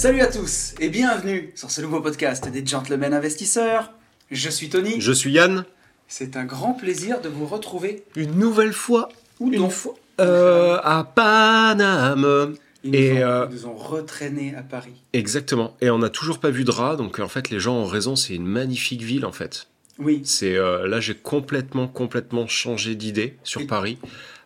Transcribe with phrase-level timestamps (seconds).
[0.00, 3.92] Salut à tous et bienvenue sur ce nouveau podcast des Gentlemen Investisseurs.
[4.30, 4.98] Je suis Tony.
[4.98, 5.66] Je suis Yann.
[6.08, 8.04] C'est un grand plaisir de vous retrouver.
[8.16, 9.10] Une nouvelle fois.
[9.40, 9.94] Où Une fois.
[10.18, 12.54] Euh, à Paname.
[12.82, 14.94] Ils nous, Et, ont, euh, ils nous ont retraînés à Paris.
[15.12, 15.76] Exactement.
[15.82, 18.16] Et on n'a toujours pas vu de rat, donc en fait les gens ont raison,
[18.16, 19.66] c'est une magnifique ville en fait.
[19.98, 23.98] Oui, C'est euh, là j'ai complètement complètement changé d'idée sur Et- Paris.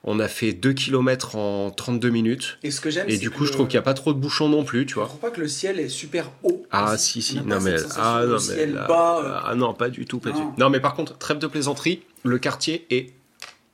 [0.06, 2.58] On a fait 2 km en 32 minutes.
[2.62, 4.12] et ce que j'aime, Et du que coup, je trouve qu'il n'y a pas trop
[4.12, 5.06] de bouchons non plus, tu Je vois.
[5.06, 6.62] trouve pas que le ciel est super haut.
[6.70, 9.20] Ah si si, On non mais ah non mais là- bas.
[9.24, 9.40] euh.
[9.44, 10.52] ah non pas du tout pas Non.
[10.58, 13.12] Non mais par contre trêve de plaisanterie, le quartier est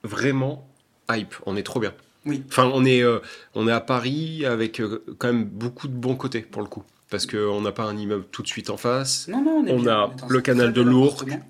[0.04, 0.68] vraiment
[1.10, 1.34] hype.
[1.46, 1.92] On est trop bien.
[2.26, 2.42] Oui.
[2.48, 3.18] Enfin on est euh,
[3.54, 6.82] on est à Paris avec euh, quand même beaucoup de bons côtés pour le coup
[7.10, 9.26] parce que on n'a pas un immeuble tout de suite en face.
[9.28, 9.92] Non, non, on, est On bien.
[9.98, 11.40] a est dans le canal de appartement.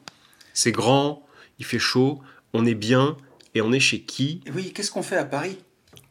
[0.55, 1.27] C'est grand,
[1.59, 2.20] il fait chaud,
[2.55, 3.17] on est bien
[3.55, 5.59] et on est chez qui Et oui, qu'est-ce qu'on fait à Paris?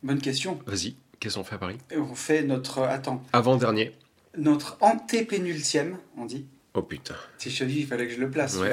[0.04, 0.59] Bonne question.
[0.66, 1.78] Vas-y, qu'est-ce qu'on fait à Paris?
[1.92, 2.80] Et On fait notre.
[2.84, 3.23] Attends.
[3.34, 3.94] Avant dernier.
[4.38, 6.45] Notre antépénultième, on dit.
[6.73, 7.16] Oh putain.
[7.38, 8.56] Si je dis, il fallait que je le place.
[8.58, 8.72] Ouais.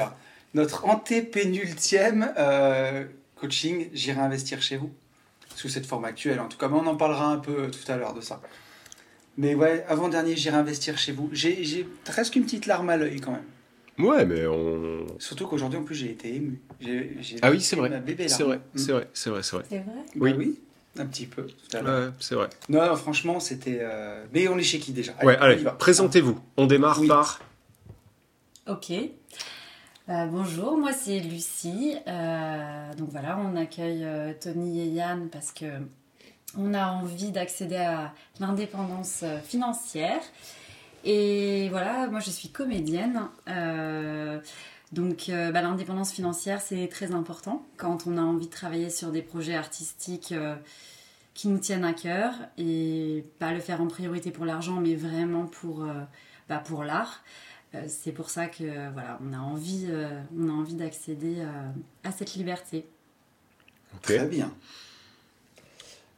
[0.55, 3.05] Notre antépénultième euh,
[3.37, 4.93] coaching, j'irai investir chez vous.
[5.55, 6.69] Sous cette forme actuelle, en tout cas.
[6.69, 8.43] Mais on en parlera un peu tout à l'heure de ça.
[9.39, 11.29] Mais ouais, avant-dernier, j'irai investir chez vous.
[11.33, 13.45] J'ai presque une petite larme à l'œil quand même.
[13.99, 16.61] Ouais mais on Surtout qu'aujourd'hui, en plus, j'ai été ému.
[17.43, 18.03] Ah oui, versé c'est vrai.
[18.29, 18.79] C'est vrai, Mm.
[18.79, 19.65] c'est vrai, c'est vrai, c'est vrai.
[19.69, 19.95] C'est vrai?
[19.95, 20.35] Bah Oui.
[20.37, 20.61] oui,
[20.99, 22.09] un petit peu tout à l'heure.
[22.09, 22.49] Ouais, c'est vrai.
[22.69, 23.79] Non, non, franchement, c'était.
[23.81, 25.13] euh, Mais on est chez qui déjà?
[25.23, 25.71] Ouais, on allez, y va.
[25.73, 26.39] présentez-vous.
[26.59, 27.09] On démarre Oui.
[27.09, 27.41] par
[28.69, 28.91] Ok.
[28.91, 31.97] Euh, bonjour, moi c'est Lucie.
[32.07, 35.67] Euh, donc voilà, on accueille euh, Tony et Yann parce que
[36.57, 40.21] on a envie d'accéder à l'indépendance euh, financière.
[41.09, 43.29] Et voilà, moi je suis comédienne.
[43.49, 44.41] Euh,
[44.93, 49.13] donc euh, bah, l'indépendance financière c'est très important quand on a envie de travailler sur
[49.13, 50.57] des projets artistiques euh,
[51.35, 55.47] qui nous tiennent à cœur et pas le faire en priorité pour l'argent mais vraiment
[55.47, 55.93] pour, euh,
[56.49, 57.23] bah, pour l'art.
[57.75, 61.69] Euh, c'est pour ça que voilà, on a envie, euh, on a envie d'accéder euh,
[62.03, 62.85] à cette liberté.
[64.03, 64.53] Très bien.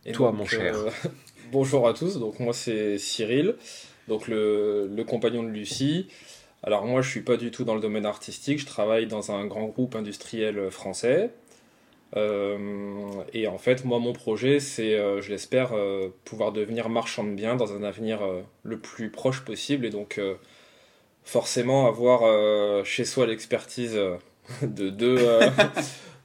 [0.06, 0.74] Et Toi, donc, mon cher.
[0.74, 0.90] euh,
[1.52, 2.18] bonjour à tous.
[2.18, 3.56] Donc moi c'est Cyril,
[4.08, 6.08] donc le, compagnon de Lucie.
[6.64, 8.58] Alors moi je suis pas du tout dans le domaine artistique.
[8.58, 11.30] Je travaille dans un grand groupe industriel français.
[12.16, 12.56] Euh,
[13.34, 17.32] et en fait moi mon projet c'est, euh, je l'espère, euh, pouvoir devenir marchand de
[17.32, 18.20] biens dans un avenir
[18.62, 19.86] le plus proche possible.
[19.86, 20.20] Et donc
[21.24, 23.98] forcément avoir chez soi l'expertise
[24.62, 25.18] de deux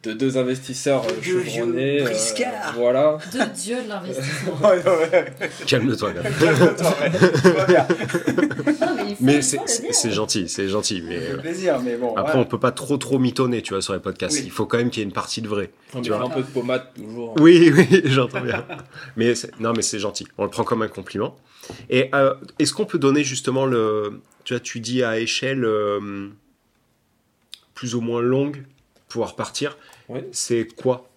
[0.03, 1.97] de deux investisseurs euh, De deux chevronnés.
[2.00, 2.08] vieux
[2.46, 3.18] euh, voilà.
[3.31, 4.53] De Dieu de l'investissement.
[4.62, 5.50] Ouais, ouais, ouais.
[5.66, 6.22] Calme-toi, là.
[6.40, 7.12] Calme-toi, ouais.
[7.41, 7.88] Tout va bien.
[8.81, 11.02] Non, mais Mais c'est gentil, c'est gentil.
[11.08, 12.16] Mais euh, plaisir, mais bon.
[12.16, 12.40] après, ouais.
[12.41, 14.36] on peut pas trop trop mitonner, tu vois, sur les podcasts.
[14.38, 14.44] Oui.
[14.46, 15.72] Il faut quand même qu'il y ait une partie de vrai.
[15.94, 16.22] On Tu vois.
[16.22, 17.35] un peu de pommade toujours.
[17.40, 18.66] Oui, oui, j'entends bien.
[19.16, 20.28] Mais non, mais c'est gentil.
[20.38, 21.38] On le prend comme un compliment.
[21.90, 26.28] Et euh, est-ce qu'on peut donner justement le, tu vois, tu dis à échelle euh,
[27.74, 28.66] plus ou moins longue,
[29.08, 29.78] pouvoir partir.
[30.09, 30.19] Oui.
[30.31, 31.09] C'est quoi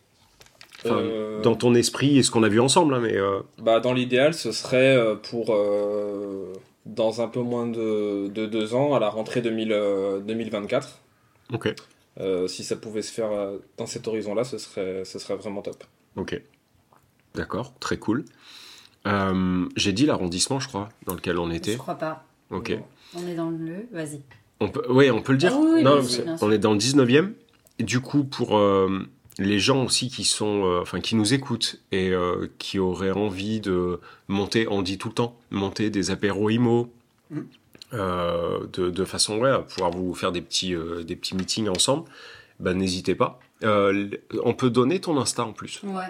[0.85, 3.81] Enfin, Euh, Dans ton esprit et ce qu'on a vu ensemble, hein, mais euh, bah,
[3.81, 6.53] dans l'idéal, ce serait euh, pour euh,
[6.85, 11.01] dans un peu moins de, de deux ans, à la rentrée 2000, euh, 2024.
[11.53, 11.75] ok,
[12.21, 15.63] Euh, si ça pouvait se faire euh, dans cet horizon-là, ce serait, ce serait vraiment
[15.63, 15.83] top.
[16.17, 16.41] ok,
[17.35, 18.25] d'accord, très cool.
[19.07, 21.77] Euh, J'ai dit l'arrondissement, je crois, dans lequel on Je était.
[21.77, 22.25] crois pas.
[22.51, 22.77] Ok.
[23.17, 23.87] On est dans le.
[23.93, 24.21] Vas-y.
[24.61, 25.53] On peut, ouais, on peut le dire.
[25.55, 26.47] Ah oui, oui, non, bien sûr, c'est- bien sûr.
[26.47, 27.33] on est dans le 19e.
[27.79, 29.07] Du coup, pour euh,
[29.39, 33.61] les gens aussi qui sont, euh, enfin, qui nous écoutent et euh, qui auraient envie
[33.61, 36.91] de monter, on dit tout le temps, monter des apéros IMO,
[37.29, 37.41] Mm.
[37.95, 41.69] euh, de, de façon ouais, à pouvoir vous faire des petits, euh, des petits meetings
[41.69, 42.05] ensemble,
[42.61, 43.41] bah, n'hésitez pas.
[43.65, 44.09] Euh,
[44.45, 45.81] on peut donner ton Insta en plus.
[45.83, 46.05] Ouais.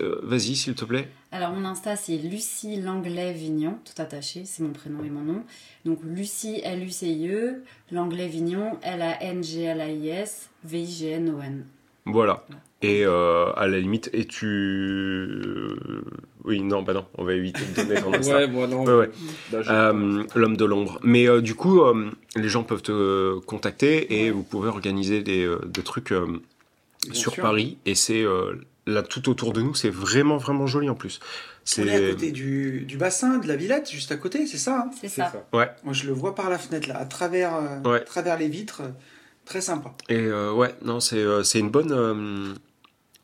[0.00, 1.08] Euh, Vas-y, s'il te plaît.
[1.30, 5.42] Alors mon Insta c'est Lucie Langlais Vignon, tout attaché, c'est mon prénom et mon nom.
[5.84, 11.66] Donc Lucie L-U-C-I-E, Langlais Vignon, L-A-N-G-L-A-I-S, V-I-G-N-O-N.
[12.06, 12.46] Voilà.
[12.80, 15.74] Et euh, à la limite, et tu.
[16.44, 18.36] Oui, non, bah non, on va éviter de donner ton Insta.
[18.36, 18.84] Ouais, moi non.
[18.84, 19.10] Ouais, ouais.
[19.52, 20.98] Là, j'ai- Euh, L'homme de l'ombre.
[21.02, 24.30] Mais euh, du coup, euh, les gens peuvent te contacter et Ouais.
[24.30, 26.40] vous pouvez organiser des, euh, des trucs euh,
[27.12, 27.42] sur sûr.
[27.42, 27.76] Paris.
[27.84, 28.54] Et c'est euh,
[28.88, 31.20] là, tout autour de nous, c'est vraiment, vraiment joli en plus.
[31.78, 32.08] On est à C'est.
[32.10, 34.90] côté du, du bassin, de la Villette, juste à côté, c'est ça hein?
[35.00, 35.46] C'est C'est ça.
[35.52, 35.76] ça.
[35.84, 37.98] Moi, je le vois par la fenêtre, là, à travers, euh, Ouais.
[37.98, 38.80] à travers les vitres.
[38.82, 38.88] euh,
[39.44, 39.94] Très sympa.
[40.10, 41.90] Et euh, ouais, non, c'est euh, c'est une bonne.
[41.92, 42.52] euh,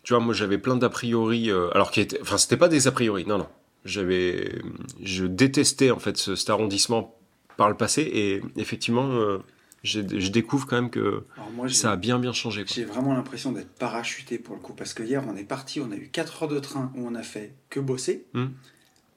[0.05, 1.51] tu vois, moi j'avais plein d'a priori.
[1.51, 3.47] euh, alors, qui était, enfin, c'était pas des a priori, non, non.
[3.85, 4.51] J'avais,
[5.03, 7.15] je détestais en fait ce- cet arrondissement
[7.59, 9.39] par le passé, et effectivement, euh,
[9.85, 12.65] je découvre quand même que moi, ça a bien, bien changé.
[12.67, 14.73] j'ai vraiment l'impression d'être parachuté pour le coup.
[14.73, 17.15] Parce que hier, on est parti, on a eu 4 heures de train où on
[17.15, 18.25] a fait que bosser.
[18.33, 18.47] Hmm.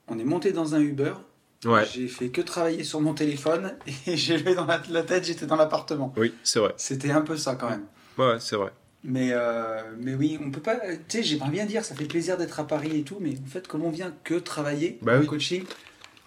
[0.08, 1.14] On est monté dans un Uber.
[1.64, 3.74] Ouais, J'ai fait que travailler sur mon téléphone
[4.06, 6.14] et j'ai levé dans la, la tête, j'étais dans l'appartement.
[6.16, 6.72] oui, c'est vrai.
[6.76, 7.84] C'était un peu ça quand même.
[8.16, 8.70] Ouais, c'est vrai.
[9.04, 10.76] Mais, euh, mais oui, on peut pas.
[10.76, 13.48] Tu sais, j'aimerais bien dire, ça fait plaisir d'être à Paris et tout, mais en
[13.48, 15.26] fait, comme on vient que travailler Bah en oui.
[15.26, 15.64] coaching,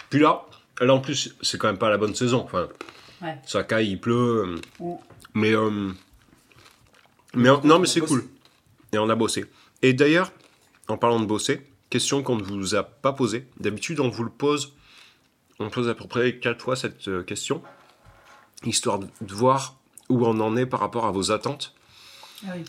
[0.10, 0.46] Puis là,
[0.80, 2.42] là en plus, c'est quand même pas la bonne saison.
[2.44, 2.68] Enfin,
[3.22, 3.38] Ouais.
[3.46, 4.14] ça caille, il pleut.
[4.46, 4.98] euh, Ouais.
[5.34, 5.92] Mais, euh,
[7.34, 8.26] mais non, mais c'est cool.
[8.94, 9.46] Et on a bossé.
[9.82, 10.32] Et d'ailleurs,
[10.88, 13.48] en parlant de bosser, question qu'on ne vous a pas posée.
[13.60, 14.74] D'habitude, on vous le pose.
[15.60, 17.62] On pose à peu près quatre fois cette euh, question,
[18.66, 19.78] histoire de, de voir
[20.10, 21.74] où on en est par rapport à vos attentes.
[22.46, 22.66] Ah oui.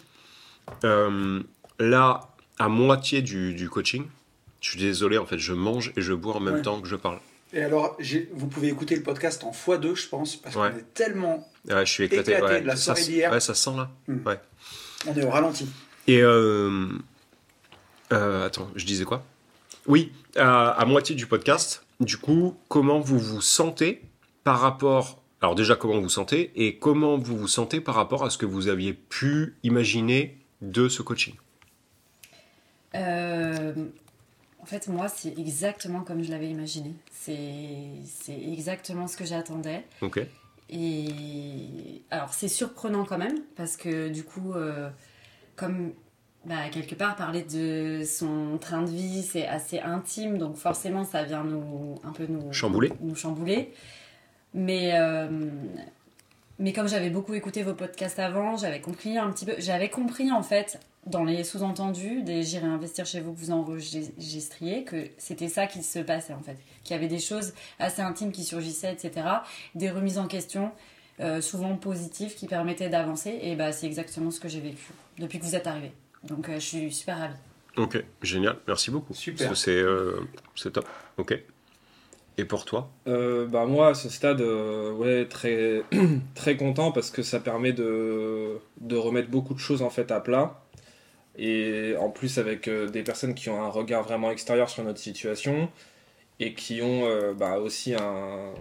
[0.85, 1.43] Euh,
[1.79, 2.29] là,
[2.59, 4.05] à moitié du, du coaching,
[4.61, 6.63] je suis désolé, en fait, je mange et je bois en même Ouais.
[6.63, 7.19] temps que je parle.
[7.55, 10.71] Et alors, j'ai- vous pouvez écouter le podcast en x2, je pense, parce Ouais.
[10.71, 11.49] qu'on est tellement.
[11.69, 12.33] Ouais, je suis éclaté.
[12.33, 12.61] Éclaté ouais.
[12.63, 13.33] de la ça, soirée d'hier.
[13.33, 13.91] ouais, ça sent là.
[15.07, 15.69] On est au ralenti.
[16.07, 16.89] Et euh,
[18.13, 19.25] euh, attends, je disais quoi?
[19.87, 21.85] Oui, à, à moitié du podcast.
[22.01, 24.03] Du coup, comment vous vous sentez
[24.45, 28.25] par rapport alors déjà comment vous vous sentez et comment vous vous sentez par rapport
[28.25, 31.35] à ce que vous aviez pu imaginer de ce coaching?
[32.95, 33.73] Euh,
[34.63, 36.95] en fait, moi, c'est exactement comme je l'avais imaginé.
[37.11, 37.43] C'est
[38.29, 39.85] exactement ce que j'attendais.
[40.01, 40.21] Ok.
[40.71, 44.89] Et alors, c'est surprenant quand même, parce que du coup, euh,
[45.57, 45.93] comme
[46.45, 51.25] bah, quelque part, parler de son train de vie, c'est assez intime, donc forcément, ça
[51.25, 52.93] vient nous un peu nous Chambouler.
[53.01, 53.73] Nous chambouler.
[54.55, 55.51] Mais, euh,
[56.59, 59.55] mais comme j'avais beaucoup écouté vos podcasts avant, j'avais compris un petit peu.
[59.59, 64.85] J'avais compris en fait, dans les sous-entendus des J'irai investir chez vous que vous enregistriez,
[64.85, 66.57] que c'était ça qui se passait en fait.
[66.85, 69.27] Qu'il y avait des choses assez intimes qui surgissaient, etc.
[69.75, 70.73] Des remises en question,
[71.21, 73.39] euh, souvent positives, qui permettaient d'avancer.
[73.43, 75.93] Et bah, c'est exactement ce que j'ai vécu depuis que vous êtes arrivé.
[76.25, 77.35] Donc euh, je suis super ravie.
[77.77, 79.15] Ok, génial, merci beaucoup.
[79.15, 79.57] Super.
[79.57, 80.21] C'est euh,
[80.55, 80.87] c'est top.
[81.17, 81.39] Ok.
[82.39, 82.91] Et pour toi?
[83.07, 85.83] Euh, bah moi à ce stade euh, ouais très
[86.35, 90.21] très content parce que ça permet de, de remettre beaucoup de choses en fait à
[90.21, 90.63] plat
[91.39, 94.99] et en plus avec euh, des personnes qui ont un regard vraiment extérieur sur notre
[94.99, 95.71] situation
[96.41, 98.53] et qui ont euh, bah, aussi un,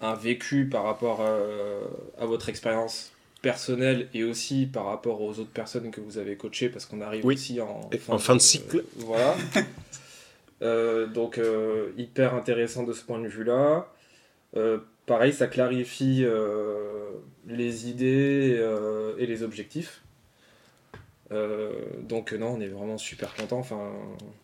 [0.00, 1.82] un vécu par rapport euh,
[2.18, 3.12] à votre expérience
[3.42, 7.24] personnelle et aussi par rapport aux autres personnes que vous avez coachées parce qu'on arrive
[7.24, 7.34] Oui.
[7.34, 8.84] aussi en, fin de cycle.
[8.96, 9.34] voilà
[10.62, 13.88] Euh, donc euh, hyper intéressant de ce point de vue-là.
[15.06, 16.22] Pareil, ça clarifie
[17.46, 18.62] les idées
[19.18, 20.02] et les objectifs.
[21.32, 21.72] Euh,
[22.02, 23.58] donc non, on est vraiment super content.
[23.58, 23.92] Enfin,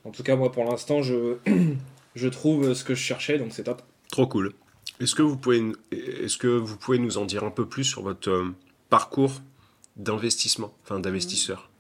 [0.05, 1.37] en tout cas, moi pour l'instant, je,
[2.15, 3.83] je trouve ce que je cherchais, donc c'est top.
[4.11, 4.53] Trop cool.
[5.00, 8.03] Est-ce que vous pouvez, est-ce que vous pouvez nous en dire un peu plus sur
[8.03, 8.55] votre euh,
[8.88, 9.33] parcours
[9.97, 11.71] d'investissement, enfin d'investisseur,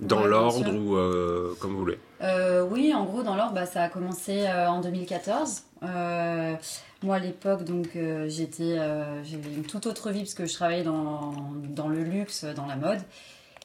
[0.00, 1.98] dans Ouais, bien l'ordre ou euh, comme vous voulez.
[2.20, 5.62] Euh, oui, en gros, dans l'ordre, bah, ça a commencé euh, en 2014.
[5.82, 6.54] Euh,
[7.02, 10.52] moi, à l'époque, donc, euh, j'étais, euh, j'avais une toute autre vie parce que je
[10.52, 11.32] travaillais dans,
[11.70, 13.00] dans le luxe, dans la mode.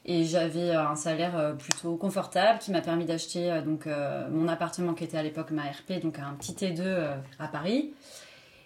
[0.06, 3.88] Et j'avais euh, un salaire euh, plutôt confortable qui m'a permis d'acheter euh, donc
[4.30, 7.94] mon appartement qui était à l'époque ma RP, donc un petit T2 euh, à Paris.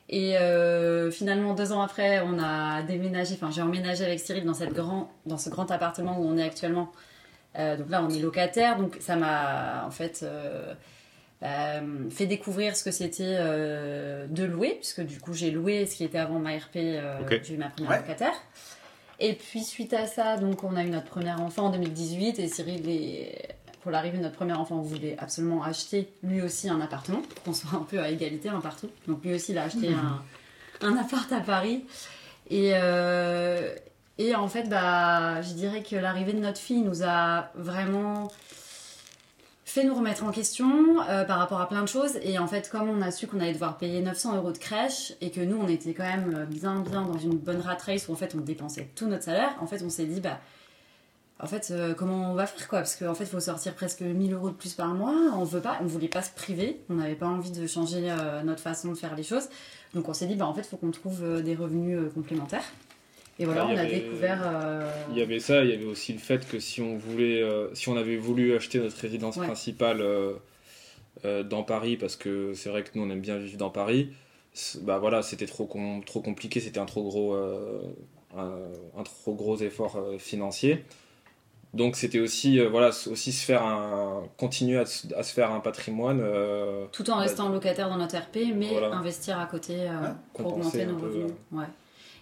[0.10, 4.53] Et euh, finalement, deux ans après, on a déménagé, enfin j'ai emménagé avec Cyril dans,
[4.53, 6.91] cette grand, dans ce grand appartement où on est actuellement.
[7.60, 10.74] Euh, donc là, on est locataire, donc ça m'a en fait euh,
[11.44, 15.96] euh, fait découvrir ce que c'était euh, de louer, puisque du coup j'ai loué ce
[15.96, 17.41] qui était avant ma RP, euh, Ok.
[17.44, 17.98] j'ai eu ma première Ouais.
[18.00, 18.34] locataire.
[19.20, 22.48] Et puis suite à ça, donc on a eu notre premier enfant en 2018 et
[22.48, 27.22] Cyril, est- pour l'arrivée de notre premier enfant, voulait absolument acheter lui aussi un appartement,
[27.22, 28.90] pour qu'on soit un peu à égalité un partout.
[29.08, 29.90] Donc lui aussi, il a acheté
[30.82, 31.86] un, un appart à Paris.
[32.50, 33.74] Et, euh,
[34.18, 38.30] et en fait, bah, je dirais que l'arrivée de notre fille nous a vraiment
[39.72, 42.18] fait nous remettre en question euh, par rapport à plein de choses.
[42.22, 45.14] Et en fait, comme on a su qu'on allait devoir payer 900 euros de crèche
[45.22, 48.14] et que nous, on était quand même bien, bien dans une bonne rat race où
[48.14, 50.40] en fait, on dépensait tout notre salaire, en fait, on s'est dit, bah,
[51.40, 52.80] en fait, euh, comment on va faire quoi?
[52.80, 55.14] Parce qu'en fait, il faut sortir presque 1000 euros de plus par mois.
[55.36, 56.82] On veut pas, on voulait pas se priver.
[56.90, 59.48] On n'avait pas envie de changer euh, notre façon de faire les choses.
[59.94, 62.10] Donc, on s'est dit, bah, en fait, il faut qu'on trouve euh, des revenus euh,
[62.10, 62.66] complémentaires.
[63.39, 64.41] Et voilà, Ah, on a avait- découvert.
[64.46, 67.41] euh, Il y avait ça, il y avait aussi le fait que si on voulait,
[67.44, 69.46] euh, si on avait voulu acheter notre résidence Ouais.
[69.46, 70.34] principale euh,
[71.44, 74.10] dans Paris, parce que c'est vrai que nous on aime bien vivre dans Paris,
[74.82, 78.41] bah voilà, c'était trop com- trop compliqué, c'était un trop gros un,
[78.98, 80.84] un trop gros effort financier.
[81.74, 85.60] Donc c'était aussi voilà aussi se faire un continuer à, se- à se faire un
[85.60, 86.24] patrimoine
[86.91, 88.91] Tout en restant locataire dans notre RP, mais Voilà.
[88.96, 89.89] investir à côté Ouais,
[90.34, 91.32] pour augmenter nos revenus.
[91.51, 91.65] Ouais.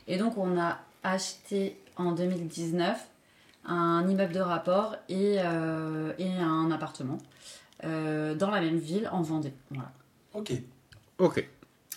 [0.07, 2.97] Et donc, on a acheté en 2019
[3.67, 7.17] un immeuble de rapport et, euh, et un appartement
[7.83, 9.53] euh, dans la même ville, en Vendée.
[9.71, 9.91] Voilà.
[10.33, 10.51] Ok.
[11.17, 11.47] Ok.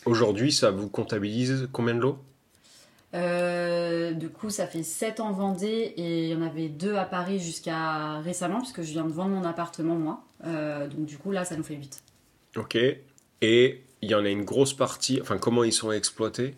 [0.05, 2.19] Aujourd'hui, ça vous comptabilise combien de lots?
[3.15, 7.05] Euh, du coup, ça fait 7 en Vendée et il y en avait 2 à
[7.05, 10.25] Paris jusqu'à récemment, puisque je viens de vendre mon appartement, moi.
[10.45, 12.03] Euh, donc, du coup, là, ça nous fait 8.
[12.57, 12.77] Ok.
[13.41, 15.21] Et il y en a une grosse partie.
[15.21, 16.55] Enfin, comment ils sont exploités?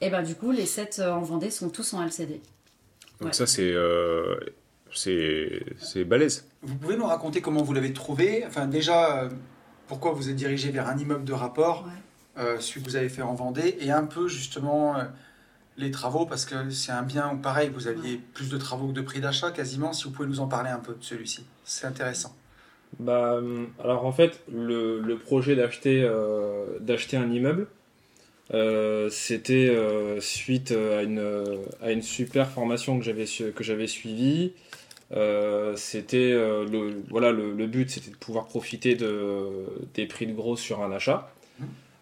[0.00, 2.40] Et ben du coup, les 7 en Vendée sont tous en LCD.
[3.20, 3.32] Donc Ouais.
[3.32, 4.36] ça, c'est euh,
[4.94, 6.46] c'est c'est balèze.
[6.62, 8.44] Vous pouvez nous raconter comment vous l'avez trouvé?
[8.46, 9.28] Enfin, déjà, euh,
[9.88, 12.42] pourquoi vous êtes dirigé vers un immeuble de rapport, Ouais.
[12.42, 15.04] euh, celui que vous avez fait en Vendée, et un peu justement euh,
[15.76, 18.92] les travaux, parce que c'est un bien où pareil, vous aviez plus de travaux que
[18.92, 19.92] de prix d'achat quasiment.
[19.92, 22.34] Si vous pouvez nous en parler un peu de celui-ci, c'est intéressant.
[23.00, 23.40] Bah,
[23.82, 27.66] alors en fait, le, le projet d'acheter euh, d'acheter un immeuble,
[28.54, 31.22] euh, c'était euh, suite à une,
[31.82, 33.04] à une super formation que
[33.62, 34.52] j'avais suivie.
[35.16, 39.46] Euh, c'était euh, le voilà le, but c'était de pouvoir profiter de
[39.94, 41.30] des prix de gros sur un achat.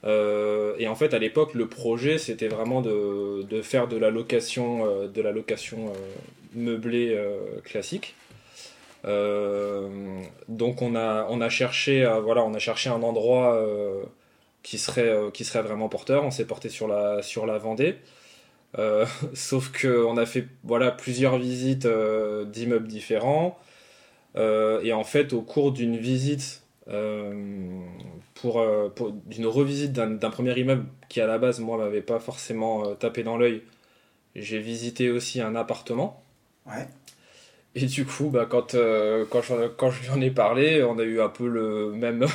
[0.05, 4.11] Euh, et en fait à l'époque le projet c'était vraiment de, de faire de la
[4.11, 5.93] location euh, de la location euh,
[6.55, 8.15] meublée euh, classique.
[9.05, 9.89] Euh,
[10.49, 14.03] donc on a, on a cherché euh, voilà on a cherché un endroit euh,
[14.67, 16.25] qui serait euh, qui serait vraiment porteur.
[16.25, 17.97] On s'est porté sur la sur la Vendée.
[18.79, 23.59] Euh, sauf que on a fait voilà plusieurs visites euh, d'immeubles différents.
[24.37, 26.63] Euh, et en fait au cours d'une visite
[28.35, 32.95] pour, pour- d'une revisite d'un premier immeuble qui à la base moi m'avait pas forcément
[32.95, 33.63] tapé dans l'œil
[34.37, 36.23] j'ai visité aussi un appartement.
[36.67, 36.89] Ouais.
[37.75, 38.77] et du coup, bah, quand,
[39.31, 42.27] quand, j'en- quand je lui en ai parlé, on a eu un peu le même,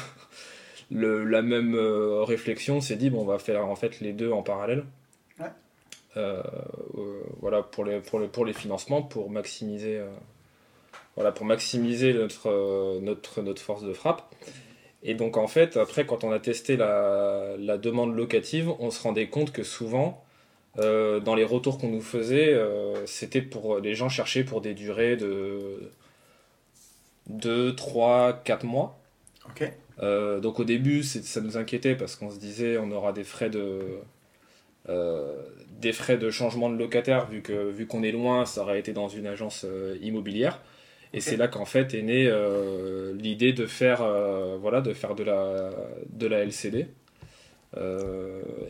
[0.92, 2.78] le, la même euh, réflexion.
[2.78, 4.84] On s'est dit, bon, on va faire en fait les deux en parallèle.
[5.40, 5.48] Ouais.
[6.18, 6.44] Euh,
[6.98, 10.02] euh, voilà, pour les, pour, les, pour les financements, pour maximiser,
[11.16, 14.36] voilà, pour maximiser notre, notre, notre force de frappe.
[15.04, 19.02] Et donc, en fait, après, quand on a testé la, la demande locative, on se
[19.02, 20.24] rendait compte que souvent,
[20.76, 22.56] dans les retours qu'on nous faisait,
[23.06, 25.92] c'était pour les gens cherchaient pour des durées de
[27.30, 29.00] 2, 3, 4 mois.
[29.50, 29.72] Ok.
[30.01, 33.50] Euh, donc au début, ça nous inquiétait parce qu'on se disait on aura des frais
[33.50, 33.79] de
[34.89, 35.36] euh,
[35.79, 38.93] des frais de changement de locataire vu que vu qu'on est loin, ça aurait été
[38.93, 40.60] dans une agence euh, immobilière.
[41.13, 42.31] Et c'est là qu'en fait est née
[43.13, 44.01] l'idée de faire
[44.62, 45.72] voilà de faire de la
[46.10, 46.88] de la LCD.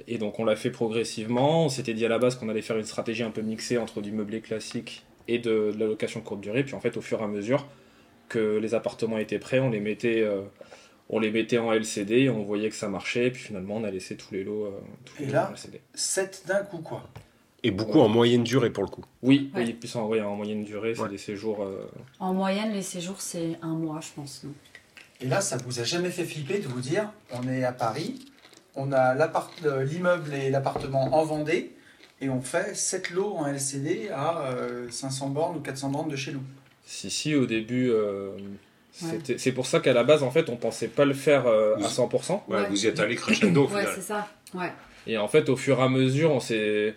[0.07, 1.65] Et donc on l'a fait progressivement.
[1.65, 4.01] On s'était dit à la base qu'on allait faire une stratégie un peu mixée entre
[4.01, 6.63] du meublé classique et de, de la location courte durée.
[6.63, 7.67] Puis en fait, au fur et à mesure
[8.27, 10.27] que les appartements étaient prêts, on les mettait,
[11.11, 13.27] on les mettait en LCD et on voyait que ça marchait.
[13.27, 14.71] Et puis finalement, on a laissé tous les lots, euh,
[15.05, 15.81] tous Et les là lots en LCD.
[15.93, 17.03] 7 d'un coup, quoi.
[17.63, 19.03] Et beaucoup en moyenne durée pour le coup.
[19.21, 19.63] Oui, Ouais.
[19.65, 21.09] oui, plus en, oui, en moyenne durée, c'est Ouais.
[21.09, 21.61] des séjours.
[21.61, 21.85] euh,
[22.19, 24.43] En moyenne, les séjours, c'est un mois, je pense.
[24.43, 24.53] non
[25.19, 28.25] Et là, ça vous a jamais fait flipper de vous dire, on est à Paris,
[28.75, 29.15] on a
[29.65, 31.73] euh, l'immeuble et l'appartement en Vendée,
[32.19, 36.15] et on fait 7 lots en LCD à euh, 500 bornes ou 400 bornes de
[36.15, 36.41] chez nous.
[36.83, 37.91] Si, si, au début.
[38.91, 41.87] C'est pour ça qu'à la base, en fait, on pensait pas le faire euh, à
[41.87, 42.43] 100%.
[42.47, 42.69] Ouais, Ouais.
[42.69, 43.93] vous y êtes allé crescendo au Ouais, final.
[43.95, 44.27] c'est ça.
[44.53, 44.71] Ouais.
[45.07, 46.93] Et en fait, au fur et à mesure, on s'est.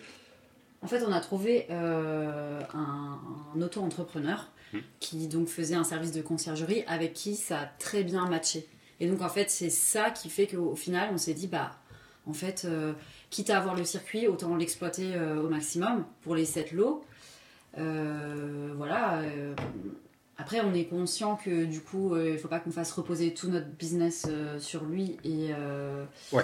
[0.81, 3.19] En fait, on a trouvé euh, un,
[3.55, 4.79] un auto-entrepreneur Hmm.
[4.99, 8.67] qui donc faisait un service de conciergerie avec qui ça a très bien matché.
[8.99, 11.71] Et donc en fait, c'est ça qui fait qu'au final, on s'est dit bah
[12.25, 12.93] en fait, euh,
[13.29, 17.05] quitte à avoir le circuit, autant l'exploiter euh, au maximum pour les 7 lots.
[17.77, 19.21] Euh, voilà.
[20.37, 23.47] Après, on est conscient que du coup, euh, il faut pas qu'on fasse reposer tout
[23.49, 26.43] notre business euh, sur lui et euh, Ouais.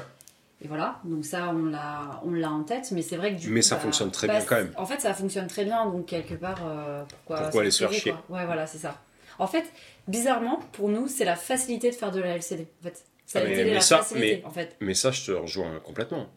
[0.63, 3.50] Et voilà, donc ça on l'a on l'a en tête, mais c'est vrai que du
[3.50, 4.71] Mais coup, ça bah, fonctionne très bah, bien quand même.
[4.77, 7.91] En fait, ça fonctionne très bien, donc quelque part, euh, pourquoi Pourquoi aller se faire
[7.91, 8.13] chier.
[8.29, 9.01] Ouais, voilà, c'est ça.
[9.39, 9.65] En fait,
[10.07, 12.67] bizarrement, pour nous, c'est la facilité de faire de la LCD.
[12.79, 14.75] En fait, ça a Ah, mais- été mais la ça, facilité, mais- en fait.
[14.81, 16.27] Mais ça, je te rejoins complètement.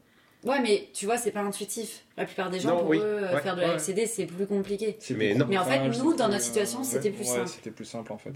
[0.45, 2.05] Ouais, mais tu vois, c'est pas intuitif.
[2.17, 3.75] La plupart des gens, Non, pour oui, eux, euh, ouais, faire de la ouais.
[3.75, 4.99] LCD, c'est plus compliqué.
[5.11, 5.47] Mais plus non.
[5.49, 7.49] Mais en fait, nous, dans notre situation, euh, c'était plus ouais, simple.
[7.49, 8.35] C'était plus simple en fait.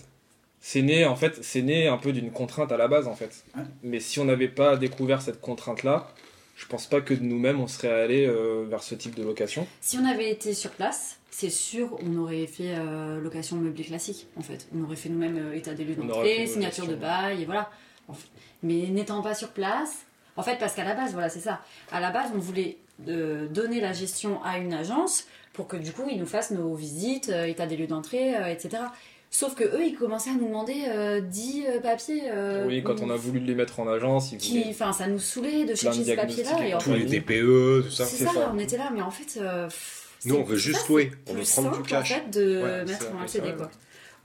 [0.61, 3.45] C'est né en fait, c'est né un peu d'une contrainte à la base en fait.
[3.57, 3.63] Ouais.
[3.83, 6.09] Mais si on n'avait pas découvert cette contrainte là,
[6.57, 9.69] je pense pas que de nous-mêmes on serait allé euh, vers ce type de location.
[9.81, 14.27] Si on avait été sur place, c'est sûr, on aurait fait euh, location meublée classique,
[14.37, 14.67] en fait.
[14.75, 17.71] On aurait fait nous-mêmes euh, état des lieux d'entrée, signature de bail, et voilà.
[18.09, 18.27] En fait.
[18.65, 19.99] Mais n'étant pas sur place,
[20.39, 21.61] en fait, parce qu'à la base, voilà, c'est ça.
[21.93, 22.79] À la base, on voulait
[23.09, 26.75] euh, donner la gestion à une agence pour que du coup, ils nous fassent nos
[26.75, 28.83] visites, euh, état des lieux d'entrée, euh, etc.
[29.31, 32.23] Sauf que eux, ils commençaient à nous demander euh, 10 euh, papiers.
[32.31, 35.07] euh, oui, quand on a voulu les mettre en agence, ils qui, voulaient- enfin, ça
[35.07, 36.67] nous saulait de chercher ces papiers-là.
[36.67, 38.07] et en Tous fait, les TPE, tout ça.
[38.07, 38.51] c'est ça, ça.
[38.55, 39.39] on était là, mais en fait.
[39.41, 42.11] euh, pff, Nous, on veut juste louer, on veut prendre du cash.
[42.11, 43.71] En fait, de Ouais, mettre en LCD, quoi.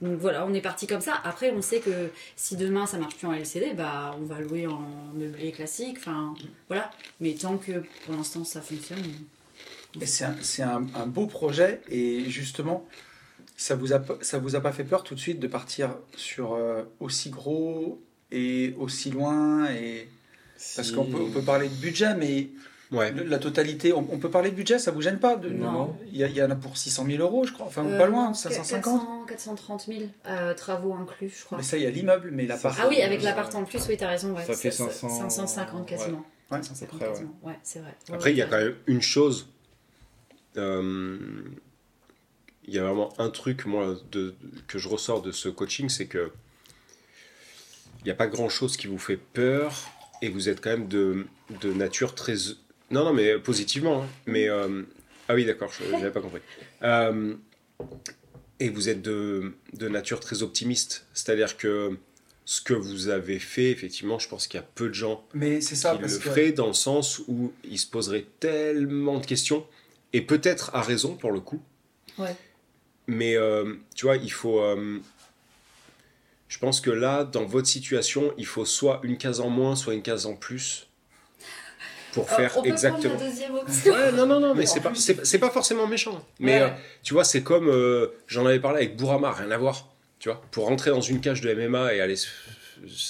[0.04, 1.14] Donc voilà, on est parti comme ça.
[1.24, 4.66] Après, on sait que si demain ça marche plus en LCD, bah on va louer
[4.66, 4.82] en
[5.14, 5.96] meublé classique.
[5.98, 6.34] Enfin,
[6.68, 6.90] voilà.
[7.20, 7.72] Mais tant que
[8.04, 9.02] pour l'instant ça fonctionne.
[10.04, 12.86] C'est un, c'est un- un beau projet et justement,
[13.56, 16.54] ça vous a ça vous a pas fait peur tout de suite de partir sur
[16.54, 20.08] euh, aussi gros et aussi loin et
[20.76, 22.48] parce qu'on peut, on peut parler de budget, mais
[22.94, 23.10] Ouais.
[23.12, 25.96] le- la totalité, on, on peut parler de budget, ça vous gêne pas de, Non.
[26.12, 28.34] Il y, en a pour 600 000 euros, je crois, enfin Euh, pas loin, non,
[28.34, 29.00] 550.
[29.00, 31.58] 400, 430 000 euh, travaux inclus, je crois.
[31.58, 32.78] Mais ça, il y a l'immeuble, mais la Ça, part.
[32.82, 34.32] Ah oui, avec l'appart en plus, oui, t'as raison.
[34.34, 36.24] Ouais, ça fait c'est- 500, 550 quasiment.
[36.50, 36.58] Ouais.
[36.62, 37.12] 550 Après, ouais.
[37.12, 37.38] quasiment.
[37.42, 37.94] Ouais, c'est vrai.
[38.08, 39.48] Ouais, Après, il y a quand même une chose.
[40.56, 41.18] euh,
[42.66, 44.34] Il y a vraiment un truc, moi, de,
[44.68, 46.32] que je ressors de ce coaching, c'est que
[48.00, 49.74] il n'y a pas grand chose qui vous fait peur
[50.22, 51.26] et vous êtes quand même de,
[51.60, 52.34] de nature très.
[52.90, 54.02] Non, non, mais positivement.
[54.02, 54.08] hein.
[54.26, 54.48] Mais.
[54.48, 54.82] euh,
[55.28, 56.40] Ah oui, d'accord, je n'avais pas compris.
[56.82, 57.34] Euh,
[58.60, 61.06] Et vous êtes de, de nature très optimiste.
[61.14, 61.98] C'est-à-dire que
[62.44, 65.60] ce que vous avez fait, effectivement, je pense qu'il y a peu de gens Mais
[65.62, 66.24] ça, qui parce le que.
[66.28, 69.66] ferait dans le sens où il se poserait tellement de questions,
[70.12, 71.60] et peut-être à raison pour le coup.
[72.18, 72.36] Ouais.
[73.06, 74.60] Mais euh, tu vois, il faut.
[76.48, 79.94] je pense que là, dans votre situation, il faut soit une case en moins, soit
[79.94, 80.86] une case en plus
[82.14, 83.14] pour Euh, faire on peut exactement.
[83.14, 83.92] prendre la deuxième option.
[83.92, 86.24] Ouais, non, non, non, mais c'est pas, c'est, pas forcément méchant.
[86.38, 86.62] Mais Ouais.
[86.62, 86.68] euh,
[87.02, 89.88] tu vois, c'est comme euh, j'en avais parlé avec Bourama, rien à voir.
[90.20, 92.28] Tu vois, pour rentrer dans une cage de MMA et aller se,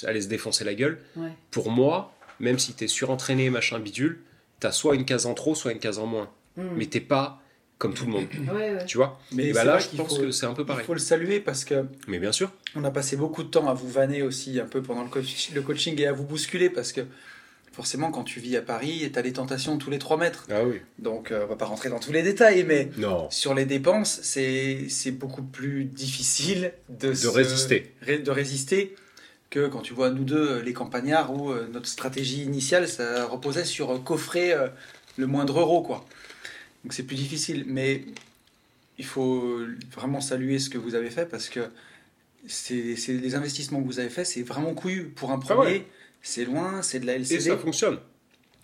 [0.07, 1.29] aller se défoncer la gueule, Ouais.
[1.51, 4.21] pour moi, même si t'es surentraîné, machin bidule,
[4.61, 6.31] t'as soit une case en trop, soit une case en moins.
[6.57, 6.62] Hmm.
[6.77, 7.40] Mais t'es pas
[7.79, 8.27] comme tout le monde.
[8.55, 8.85] Ouais, ouais.
[8.87, 10.87] Tu vois Mais bah là, je pense faut- que c'est un peu Il pareil.
[10.87, 12.51] faut le saluer parce que Mais bien sûr.
[12.77, 15.51] on a passé beaucoup de temps à vous vanner aussi un peu pendant le, coach-
[15.55, 17.03] le coaching et à vous bousculer parce que
[17.75, 20.47] forcément quand tu vis à Paris, tu as des tentations tous les 3 mètres.
[20.51, 20.77] Ah oui.
[20.99, 23.29] Donc euh, on va pas rentrer dans tous les détails, mais Non.
[23.31, 27.93] sur les dépenses, c'est beaucoup plus difficile de, De se- résister.
[28.01, 28.95] ré- de résister
[29.51, 33.65] que quand tu vois nous deux, les campagnards, où euh, notre stratégie initiale, ça reposait
[33.65, 34.69] sur euh, coffrer euh,
[35.17, 35.83] le moindre euro.
[35.83, 36.05] quoi.
[36.85, 37.65] Donc c'est plus difficile.
[37.67, 38.05] Mais
[38.99, 39.59] il faut
[39.93, 41.61] vraiment saluer ce que vous avez fait parce que
[42.47, 45.05] c'est les investissements que vous avez fait, c'est vraiment couillu.
[45.09, 45.87] Pour un Ah premier, ouais.
[46.25, 47.41] C'est loin, c'est de la Et LCD.
[47.51, 47.99] ça fonctionne.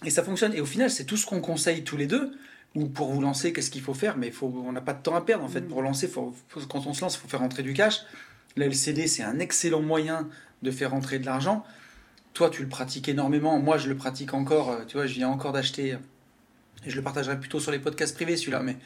[0.04, 0.52] Et ça fonctionne.
[0.54, 2.32] Et au final, c'est tout ce qu'on conseille tous les deux.
[2.74, 4.16] Ou pour vous lancer, qu'est-ce qu'il faut faire?
[4.16, 5.60] Mais il faut, on n'a pas de temps à perdre en fait.
[5.60, 5.68] Mm.
[5.68, 8.00] Pour lancer, faut- faut- quand on se lance, il faut faire rentrer du cash.
[8.56, 10.28] La LCD, c'est un excellent moyen
[10.62, 11.64] de faire rentrer de l'argent.
[12.32, 13.58] Toi, tu le pratiques énormément.
[13.58, 14.70] Moi, je le pratique encore.
[14.70, 15.96] Euh, Tu vois, je viens encore d'acheter.
[16.86, 18.60] Et je le partagerai plutôt sur les podcasts privés, celui-là.
[18.62, 18.76] Mais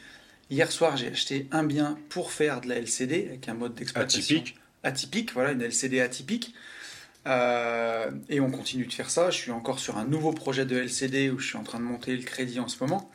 [0.51, 4.37] hier soir, j'ai acheté un bien pour faire de la LCD avec un mode d'exploitation
[4.39, 4.57] Atypique.
[4.83, 6.55] atypique, voilà, une LCD atypique.
[7.27, 9.31] Euh, et on continue de faire ça.
[9.31, 11.85] Je suis encore sur un nouveau projet de LCD où je suis en train de
[11.85, 13.11] monter le crédit en ce moment.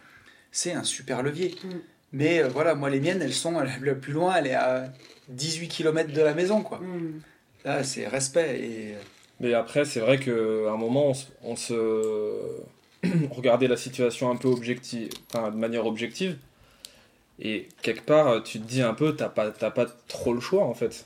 [0.52, 1.56] C'est un super levier.
[1.64, 1.70] Mm.
[2.12, 4.92] Mais euh, voilà, moi les miennes, elles sont la plus loin, elle est à
[5.30, 6.80] 18 km de la maison, quoi.
[6.80, 7.22] Hmm.
[7.66, 8.60] Là, c'est respect.
[8.60, 8.96] Et
[9.40, 12.62] Mais après, c'est vrai qu'à un moment, on se, on se-
[13.04, 16.38] on regardait la situation un peu objective, enfin, de manière objective.
[17.40, 20.64] Et quelque part, tu te dis un peu, t'as pas, t'as pas trop le choix
[20.66, 21.06] en fait.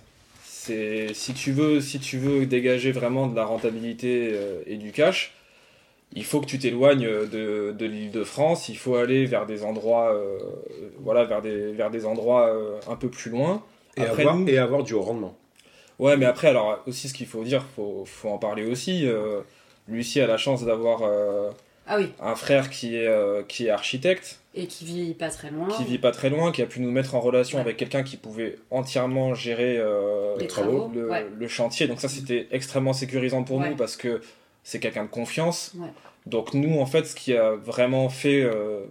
[0.65, 4.91] C'est si tu veux, si tu veux dégager vraiment de la rentabilité euh, et du
[4.91, 5.33] cash,
[6.13, 8.69] il faut que tu t'éloignes de, de l'île de France.
[8.69, 10.37] Il faut aller vers des endroits, euh,
[10.99, 13.63] voilà, vers des, vers des endroits euh, un peu plus loin.
[13.97, 15.35] Et, Après, avoir, nous- et avoir du haut rendement.
[15.99, 19.05] Ouais, mais après, alors aussi, ce qu'il faut dire, faut, faut en parler aussi.
[19.07, 19.41] euh,
[19.87, 21.51] Lucie a la chance d'avoir euh,
[21.87, 25.49] Ah oui, un frère qui est, euh, qui est architecte, et qui vit pas très
[25.49, 25.67] loin.
[25.69, 27.63] qui vit pas très loin, qui a pu nous mettre en relation Ouais.
[27.63, 31.25] avec quelqu'un qui pouvait entièrement gérer euh, Les travaux, le, ouais.
[31.37, 31.87] le chantier.
[31.87, 33.69] Donc ça, c'était extrêmement sécurisant pour Ouais.
[33.71, 34.21] nous parce que
[34.63, 35.71] c'est quelqu'un de confiance.
[35.77, 35.87] Ouais.
[36.25, 38.85] Donc nous, en fait, ce qui a vraiment fait, euh,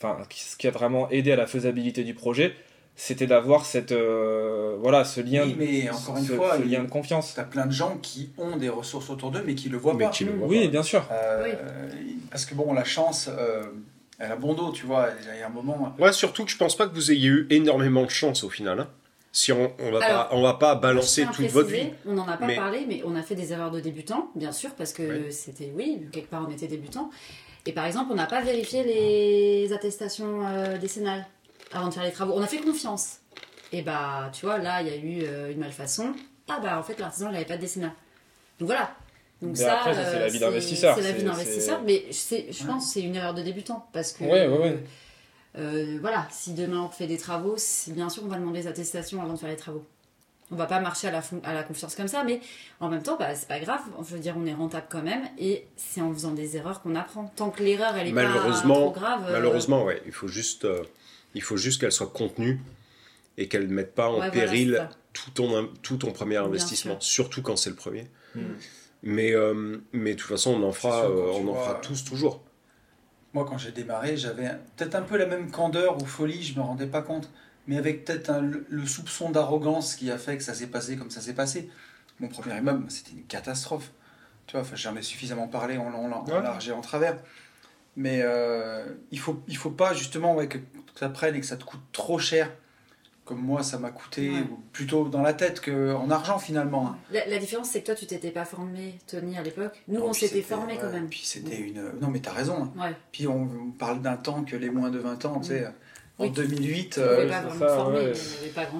[0.00, 2.54] enfin, ce qui a vraiment aidé à la faisabilité du projet,
[2.98, 6.88] c'était d'avoir cette, euh, voilà, ce lien, Oui, mais encore une fois, ce lien de
[6.88, 7.34] confiance.
[7.36, 10.04] t'as plein de gens qui ont des ressources autour d'eux, mais qui le voient Mais
[10.06, 10.10] pas.
[10.10, 10.70] qui le voient Oui, pas.
[10.70, 11.06] bien sûr.
[11.12, 11.52] Euh,
[12.30, 13.62] Parce que bon, la chance, euh,
[14.18, 15.10] elle a bon dos, tu vois.
[15.34, 15.94] Il y a un moment.
[15.98, 18.80] Ouais, surtout que je pense pas que vous ayez eu énormément de chance au final.
[18.80, 18.88] hein.
[19.32, 21.90] Si on, on va Alors, pas, on va pas balancer toute votre vie.
[22.06, 24.50] On n'en a pas Mais- parlé, mais on a fait des erreurs de débutants, bien
[24.50, 25.32] sûr, parce que Oui.
[25.32, 27.10] c'était, oui, quelque part on était débutants.
[27.66, 31.26] Et par exemple, on n'a pas vérifié les attestations euh, décennales
[31.72, 32.32] avant de faire les travaux.
[32.34, 33.18] On a fait confiance.
[33.72, 36.14] Et bah, tu vois, là, il y a eu euh, une malfaçon.
[36.48, 37.92] Ah bah, en fait, l'artisan, il n'avait pas de décennale.
[38.58, 38.94] Donc voilà.
[39.42, 40.96] Donc Mais ça, après, ça, c'est euh, la vie d'investisseur.
[40.96, 41.82] C'est la vie d'investisseur.
[41.84, 42.66] Mais je Ouais.
[42.66, 43.86] pense que c'est une erreur de débutant.
[43.92, 44.24] Parce que.
[44.24, 44.78] Ouais, ouais, ouais.
[45.58, 47.56] euh, voilà, si demain on fait des travaux,
[47.88, 49.84] bien sûr on va demander les attestations avant de faire les travaux.
[50.52, 52.40] On va pas marcher à la, fon- à la confiance comme ça, mais
[52.78, 53.80] en même temps, bah, c'est pas grave.
[54.08, 56.94] Je veux dire, on est rentable quand même, et c'est en faisant des erreurs qu'on
[56.94, 57.32] apprend.
[57.34, 58.24] Tant que l'erreur elle est pas
[58.62, 59.24] trop grave.
[59.28, 60.00] euh, Malheureusement, ouais.
[60.06, 60.82] Il faut juste, euh,
[61.34, 62.60] il faut juste qu'elle soit contenue
[63.38, 67.42] et qu'elle ne mette pas en Ouais, péril tout, ton, tout ton premier investissement, surtout
[67.42, 68.06] quand c'est le premier.
[68.36, 68.40] Mm.
[69.02, 72.04] Mais, euh, mais de toute façon, on en fera, sûr, euh, on en fera tous
[72.04, 72.42] toujours.
[73.34, 76.62] Moi, quand j'ai démarré, j'avais peut-être un peu la même candeur ou folie, je me
[76.62, 77.30] rendais pas compte,
[77.66, 81.10] mais avec peut-être un- le, soupçon d'arrogance qui a fait que ça s'est passé comme
[81.10, 81.68] ça s'est passé.
[82.20, 83.90] Mon premier immeuble, c'était une catastrophe.
[84.46, 86.42] Tu vois, enfin, j'en ai suffisamment parlé en, long, en Ouais.
[86.42, 87.18] large et en travers.
[87.96, 90.58] Mais euh, il faut, il faut pas justement ouais, que
[90.96, 92.52] ça prenne et que ça te coûte trop cher,
[93.26, 94.40] comme moi ça m'a coûté, Ouais.
[94.50, 96.86] ou plutôt dans la tête qu'en argent finalement.
[96.88, 96.96] hein.
[97.10, 99.82] La, la différence, c'est que toi, tu t'étais pas formé, Tony, à l'époque.
[99.88, 101.08] Nous, on s'était formé quand même.
[101.08, 101.82] Puis c'était une.
[102.00, 102.70] Non, mais t'as raison.
[102.78, 102.82] hein.
[102.88, 102.96] Ouais.
[103.12, 105.66] Puis on, on parle d'un temps que les moins de 20 ans, tu sais.
[106.18, 106.30] En Oui.
[106.30, 107.28] 2008, On euh,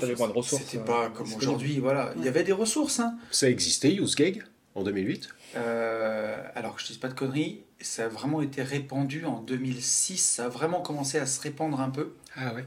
[0.00, 0.62] T'avais moins de ressources.
[0.64, 1.80] c'était euh, pas comme aujourd'hui.
[1.80, 2.98] Voilà, il y avait des ressources.
[3.00, 3.18] Hein.
[3.30, 4.42] Ça existait, UseGag,
[4.74, 5.28] en 2008.
[5.56, 10.16] Euh, alors que je dis pas de conneries, ça a vraiment été répandu en 2006.
[10.18, 12.12] Ça a vraiment commencé à se répandre un peu.
[12.36, 12.64] Ah ouais.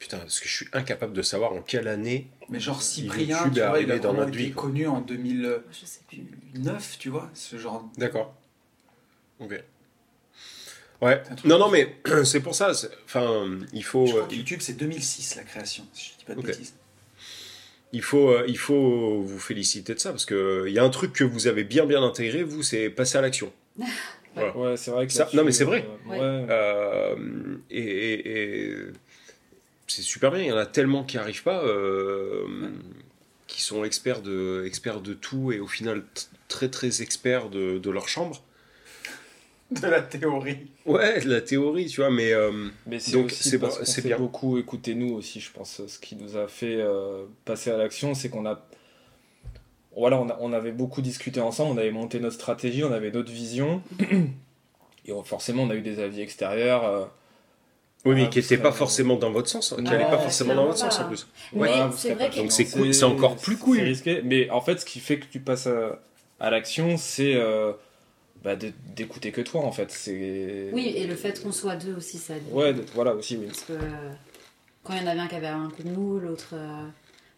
[0.00, 2.26] Putain, parce que je suis incapable de savoir en quelle année.
[2.48, 5.60] Mais genre Cyprien, YouTube tu vois, il a arrivé dans été vie, connu en 2009,
[5.70, 6.24] Je sais plus.
[6.98, 7.88] tu vois, ce genre.
[7.98, 8.34] D'accord.
[9.38, 9.62] Ok.
[11.02, 11.22] Ouais.
[11.44, 12.72] Non, non, mais c'est pour ça.
[13.04, 16.24] Enfin, il faut, Je crois euh, que YouTube, c'est 2006 la création, si je dis
[16.24, 16.46] pas de Ok.
[16.46, 16.74] bêtises.
[17.92, 20.90] il faut, euh, il faut vous féliciter de ça parce que il y a un
[20.90, 22.42] truc que vous avez bien, bien intégré.
[22.42, 23.52] Vous, c'est passer à l'action.
[24.36, 25.84] Ouais, c'est vrai que Ça- non, mais c'est vrai.
[25.84, 26.18] euh, Ouais.
[26.20, 26.46] ouais.
[26.50, 28.76] Euh, et et- et
[29.90, 30.40] c'est super bien.
[30.40, 32.46] Il y en a tellement qui arrivent pas, euh,
[33.46, 36.04] qui sont experts de, experts de tout et au final
[36.48, 38.42] très, très experts de, de leur chambre.
[39.70, 40.66] De la théorie.
[40.84, 42.50] Ouais, de la théorie, tu vois, mais euh,
[42.86, 44.18] Mais c'est Donc, c'est c'est bien.
[44.18, 45.86] beaucoup écouté nous aussi, je pense.
[45.86, 48.66] Ce qui nous a fait euh, passer à l'action, c'est qu'on a,
[49.96, 53.12] voilà, on, a- on avait beaucoup discuté ensemble, on avait monté notre stratégie, on avait
[53.12, 53.80] notre vision,
[55.06, 57.10] et on- forcément, on a eu des avis extérieurs.
[58.04, 60.18] Oui, mais Ah, qui n'étaient ça- pas forcément dans votre sens, qui Non, n'allaient pas
[60.18, 61.26] forcément dans votre sens en plus.
[61.52, 64.22] Mais c'est vrai que- Donc c'est cool, encore plus c'est risqué.
[64.24, 66.00] Mais en fait, ce qui fait que tu passes à,
[66.40, 67.72] à l'action, c'est euh,
[68.42, 69.90] bah, d'écouter que toi, en fait.
[69.90, 72.42] C'est Oui, et le fait qu'on soit deux aussi, ça aide.
[72.50, 73.46] Ouais, de- voilà aussi, oui.
[73.48, 74.10] Parce que euh,
[74.82, 76.50] quand il y en avait un qui avait un coup de mou, l'autre.
[76.54, 76.86] euh,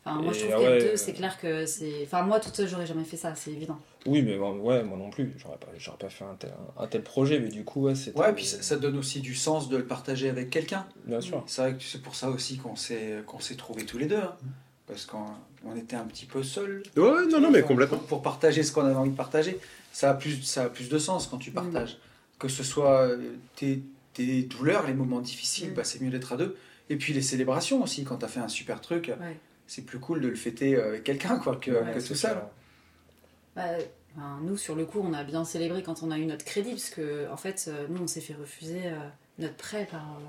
[0.05, 2.01] Enfin, moi Et, je trouve ah ouais, deux, euh, c'est clair que c'est.
[2.05, 3.79] Enfin, moi toute seule, j'aurais jamais fait ça, c'est évident.
[4.07, 5.33] Oui, mais bon, ouais, moi non plus.
[5.39, 8.19] J'aurais pas, j'aurais pas fait un tel, un tel projet, mais du coup, ouais, c'était.
[8.19, 10.87] Ouais, puis ça, ça donne aussi du sens de le partager avec quelqu'un.
[11.07, 11.43] Bien sûr.
[11.47, 14.17] C'est vrai que c'est pour ça aussi qu'on s'est qu'on s'est trouvés tous les deux.
[14.17, 14.35] hein.
[14.89, 15.25] Parce qu'on
[15.65, 16.83] on était un petit peu seuls.
[16.97, 17.99] Ouais, non, non, mais Pour- complètement.
[17.99, 19.59] Pour partager ce qu'on avait envie de partager.
[19.93, 21.99] Ça a plus, ça a plus de sens quand tu partages.
[22.39, 23.19] Que ce soit euh,
[23.55, 23.83] tes,
[24.15, 25.75] tes douleurs, les moments difficiles, Mm.
[25.75, 26.57] bah, c'est mieux d'être à deux.
[26.91, 29.37] Et puis les célébrations aussi, quand tu as fait un super truc, Ouais.
[29.69, 32.15] c'est plus cool de le fêter euh, avec quelqu'un quoi, que, Ouais, que c'est tout
[32.17, 32.37] seul.
[33.57, 33.63] Bah,
[34.43, 36.91] nous, sur le coup, on a bien célébré quand on a eu notre crédit, parce
[36.91, 38.93] que, en fait, euh, nous, on s'est fait refuser euh,
[39.39, 40.25] notre prêt par euh,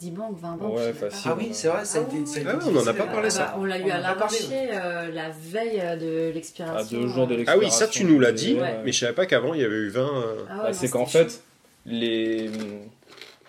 [0.00, 0.76] 10 banques, 20 banques.
[0.76, 1.30] Ouais, facile.
[1.32, 2.16] Ah oui, c'est vrai, ça a Ah été.
[2.16, 2.42] oui, oui.
[2.46, 3.44] Ah on en a pas parlé, Ah ça.
[3.46, 6.98] bah, on l'a eu On à l'arraché euh, la veille euh, de À l'expiration.
[7.00, 8.78] deux jours de euh, Ah oui, ça tu nous l'as dit, Ouais.
[8.84, 10.00] mais je savais pas qu'avant il y avait eu 20.
[10.02, 11.42] euh, ah ouais, Bah, c'est qu'en fait,
[11.86, 12.50] les,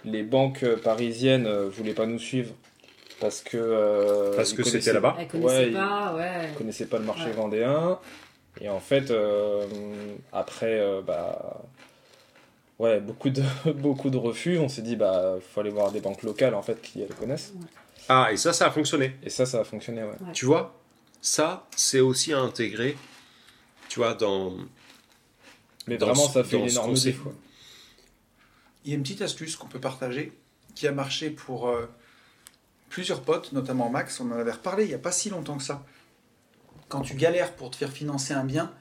[0.05, 2.53] les banques parisiennes euh, voulaient pas nous suivre
[3.19, 3.57] parce que.
[3.57, 5.15] euh, Parce que c'était là-bas.
[5.33, 6.49] Ouais, pas, ouais.
[6.51, 7.31] Ils connaissaient pas le marché Ouais.
[7.31, 7.97] vendéen.
[8.61, 9.65] Et en fait, euh,
[10.31, 11.61] après, euh, bah.
[12.77, 13.41] Ouais, beaucoup de,
[13.73, 14.57] beaucoup de refus.
[14.59, 17.53] On s'est dit, bah, faut aller voir des banques locales en fait qui les connaissent.
[18.09, 19.15] Ah, et ça, ça a fonctionné.
[19.23, 20.09] Et ça, ça a fonctionné, ouais.
[20.09, 20.33] Ouais.
[20.33, 20.75] Tu vois,
[21.21, 22.97] ça, c'est aussi à intégrer,
[23.89, 24.53] tu vois, dans.
[25.87, 27.33] Mais Dans vraiment, ce- ça fait une énorme quoi.
[28.83, 30.31] Il y a une petite astuce qu'on peut partager
[30.75, 31.87] qui a marché pour euh,
[32.89, 34.19] plusieurs potes, notamment Max.
[34.19, 35.83] On en avait reparlé il n'y a pas si longtemps que ça.
[36.89, 38.71] Quand tu galères pour te faire financer un bien,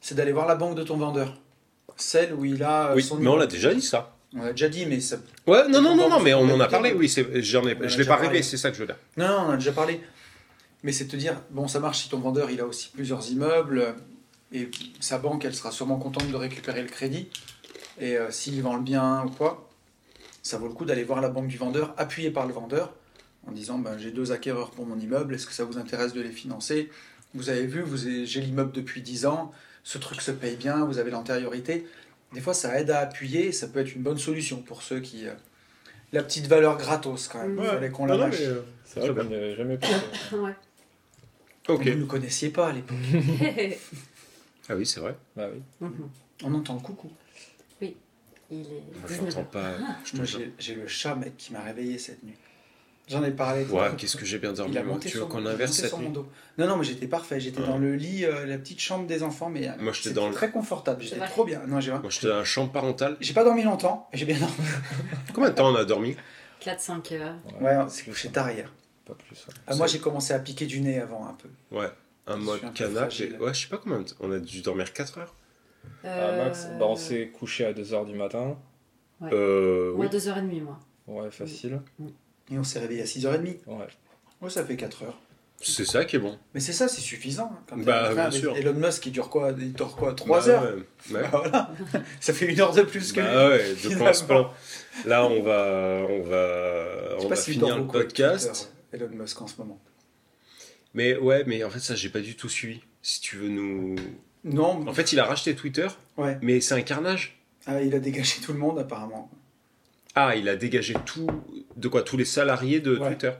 [0.00, 1.40] c'est d'aller voir la banque de ton vendeur.
[1.96, 4.16] Celle où il a euh, Oui, son mais on l'a déjà dit ça.
[4.36, 5.16] On l'a déjà dit, mais ça...
[5.46, 7.98] Ouais, non, non, On non, non, mais on en a parlé, oui, j'en ai, je
[7.98, 8.98] l'ai pas rêvé, c'est ça que je veux dire.
[9.16, 10.00] Non, non, on en a déjà parlé.
[10.82, 13.94] Mais c'est te dire, bon, ça marche si ton vendeur, il a aussi plusieurs immeubles,
[14.52, 14.70] et
[15.00, 17.28] sa banque, elle sera sûrement contente de récupérer le crédit.
[18.00, 19.70] Et euh, s'il vend le bien ou quoi,
[20.42, 22.92] ça vaut le coup d'aller voir la banque du vendeur, appuyé par le vendeur,
[23.46, 26.20] en disant, ben, j'ai deux acquéreurs pour mon immeuble, est-ce que ça vous intéresse de
[26.20, 26.90] les financer?
[27.34, 30.84] Vous avez vu, vous avez- j'ai l'immeuble depuis 10 ans, ce truc se paye bien,
[30.84, 31.86] vous avez l'antériorité.
[32.32, 33.52] des fois, ça aide à appuyer.
[33.52, 35.26] Ça peut être une bonne solution pour ceux qui.
[35.28, 35.34] euh,
[36.12, 37.58] la petite valeur gratos quand même.
[37.60, 38.36] Il fallait qu'on la lâche.
[38.40, 39.92] euh, C'est vrai qu'on n'y avait jamais pensé.
[40.32, 40.54] Ouais.
[41.68, 41.82] Ok.
[41.82, 42.96] Vous ne nous connaissiez pas à l'époque.
[44.68, 45.14] Ah oui, c'est vrai.
[45.36, 45.60] Bah oui.
[45.80, 46.08] Mhm.
[46.44, 47.10] On entend le coucou.
[48.50, 49.46] Il est Je 19 l'entends heures.
[49.48, 50.24] pas.
[50.24, 52.34] J'ai j'ai le chat, mec, qui m'a réveillé cette nuit.
[53.06, 53.64] J'en ai parlé.
[53.66, 54.74] Ouais, qu'est-ce que j'ai bien dormi.
[55.00, 56.08] Tu veux qu'on inverse cette nuit.
[56.56, 57.38] Non, non, mais j'étais parfait.
[57.38, 57.66] J'étais Ouais.
[57.66, 60.50] dans le lit, euh, la petite chambre des enfants, mais euh, Moi, j'étais le- très
[60.50, 61.02] confortable.
[61.02, 61.28] J'étais vrai.
[61.28, 61.60] trop bien.
[61.66, 63.16] Non, j'ai Moi, j'étais dans la chambre parentale.
[63.20, 64.54] j'ai pas dormi longtemps, mais j'ai bien dormi.
[65.34, 66.16] Combien de temps on a dormi?
[66.62, 67.34] 4-5 heures.
[67.60, 68.72] Ouais, on s'est couché tard hier.
[69.04, 69.36] Pas plus.
[69.48, 69.54] ouais.
[69.66, 71.48] Ah, moi, j'ai commencé à piquer du nez avant un peu.
[71.76, 71.90] Ouais.
[72.26, 72.96] Un mode suis un peu canap.
[73.10, 73.36] fragile.
[73.38, 74.00] Ouais, je sais pas combien.
[74.00, 75.34] de- On a dû dormir 4 heures.
[76.04, 78.56] Ah, Max, bah, on Euh, s'est couché à 2h du matin.
[79.20, 79.28] Ouais.
[79.34, 79.92] Euh.
[79.94, 80.10] Moi, Oui.
[80.10, 80.78] 2h30, moi.
[81.06, 81.80] Ouais, facile.
[82.50, 83.58] Et on s'est réveillé à 6h30.
[83.66, 83.86] Ouais.
[84.40, 85.18] Ouais, ça fait 4 heures.
[85.62, 86.36] C'est ça qui est bon.
[86.52, 87.50] Mais c'est ça, c'est suffisant.
[87.54, 88.54] hein, Quand Bah, bien sûr.
[88.56, 89.52] Elon Musk, il dure quoi?
[89.56, 90.12] Il dort quoi?
[90.12, 90.62] 3 Bah, heures?
[90.62, 91.14] ouais.
[91.16, 91.22] Ouais.
[91.22, 91.70] Bah, voilà.
[92.20, 93.26] ça fait une heure de plus que lui.
[93.26, 94.44] Bah ouais, de quoi on se finalement.
[94.50, 95.06] plaint.
[95.06, 98.70] Là, on va, on va, Je sais on pas va s'il finir le podcast.
[98.90, 99.80] Twitter, Elon Musk en ce moment.
[100.92, 102.80] Mais ouais, mais en fait, ça, j'ai pas du tout suivi.
[103.00, 103.96] Si tu veux nous.
[104.44, 105.86] Non, En fait, il a racheté Twitter,
[106.18, 106.36] ouais.
[106.42, 107.38] mais c'est un carnage.
[107.66, 109.30] Ah, il a dégagé tout le monde apparemment.
[110.14, 111.26] Ah, il a dégagé tout.
[111.76, 113.08] De quoi Tous les salariés de Ouais.
[113.08, 113.32] Twitter.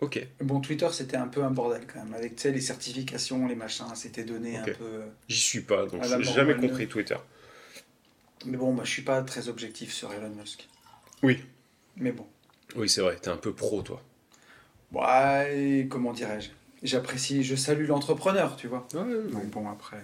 [0.00, 0.26] Ok.
[0.40, 2.14] Bon, Twitter, c'était un peu un bordel quand même.
[2.14, 5.02] Avec les certifications, les machins, c'était donné un peu.
[5.28, 7.16] J'y suis pas, donc j'ai jamais compris Twitter.
[8.46, 10.66] Mais bon, moi, je suis pas très objectif sur Elon Musk.
[11.22, 11.44] Oui.
[11.96, 12.26] Mais bon.
[12.76, 14.02] Oui, c'est vrai, t'es un peu pro, toi.
[14.92, 16.48] Ouais, comment dirais-je?
[16.82, 18.86] J'apprécie, je salue l'entrepreneur, tu vois.
[18.94, 19.98] Ouais, Donc bon, après.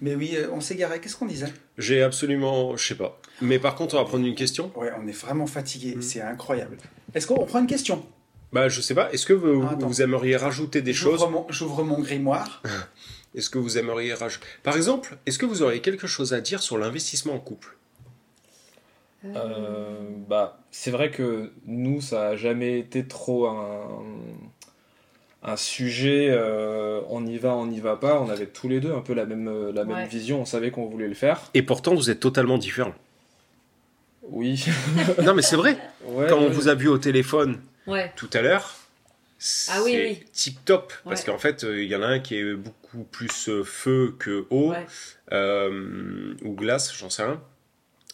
[0.00, 1.00] Mais oui, on s'est garé.
[1.00, 1.52] Qu'est-ce qu'on disait?
[1.78, 2.76] J'ai absolument.
[2.76, 3.18] Je sais pas.
[3.40, 4.70] Mais par contre, on va prendre une question.
[4.76, 5.96] Ouais, on est vraiment fatigué.
[5.96, 6.02] Mm.
[6.02, 6.76] C'est incroyable.
[7.14, 8.04] Est-ce qu'on prend une question?
[8.52, 9.10] Bah, je sais pas.
[9.12, 11.30] Est-ce que vous, Ah, vous aimeriez rajouter des J'ouvre choses?
[11.30, 12.62] mon- J'ouvre mon grimoire.
[13.34, 16.62] Est-ce que vous aimeriez rajouter Par exemple, est-ce que vous auriez quelque chose à dire
[16.62, 17.76] sur l'investissement en couple?
[19.26, 23.88] Euh, bah, c'est vrai que nous, ça a jamais été trop un,
[25.46, 26.28] un sujet.
[26.30, 28.20] euh, on y va, on n'y va pas.
[28.20, 30.06] On avait tous les deux un peu la même, euh, la même Ouais.
[30.06, 30.40] vision.
[30.42, 31.40] On savait qu'on voulait le faire.
[31.54, 32.94] Et pourtant, vous êtes totalement différents.
[34.22, 34.64] Oui.
[35.22, 35.78] non, mais c'est vrai.
[36.04, 38.12] Ouais, Quand on vous a vu au téléphone Ouais.
[38.16, 38.74] tout à l'heure,
[39.38, 40.24] c'est Ah oui, oui.
[40.32, 40.92] tip top.
[41.04, 41.26] Parce Ouais.
[41.32, 44.46] qu'en fait, euh, il y en a un qui est beaucoup plus euh, feu que
[44.50, 44.86] eau, Ouais.
[45.32, 47.40] euh, ou glace, j'en sais rien.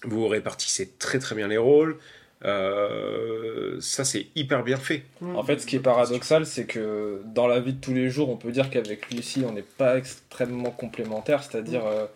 [0.04, 1.96] Vous répartissez très très bien les rôles.
[2.44, 5.02] Euh, ça, c'est hyper bien fait.
[5.34, 8.30] En fait, ce qui est paradoxal, c'est que dans la vie de tous les jours,
[8.30, 12.06] on peut dire qu'avec Lucie, on n'est pas extrêmement complémentaires, c'est-à-dire euh,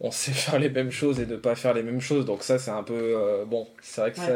[0.00, 2.24] on sait faire les mêmes choses et ne pas faire les mêmes choses.
[2.24, 3.66] Donc ça, c'est un peu euh, bon.
[3.82, 4.32] C'est vrai que ça,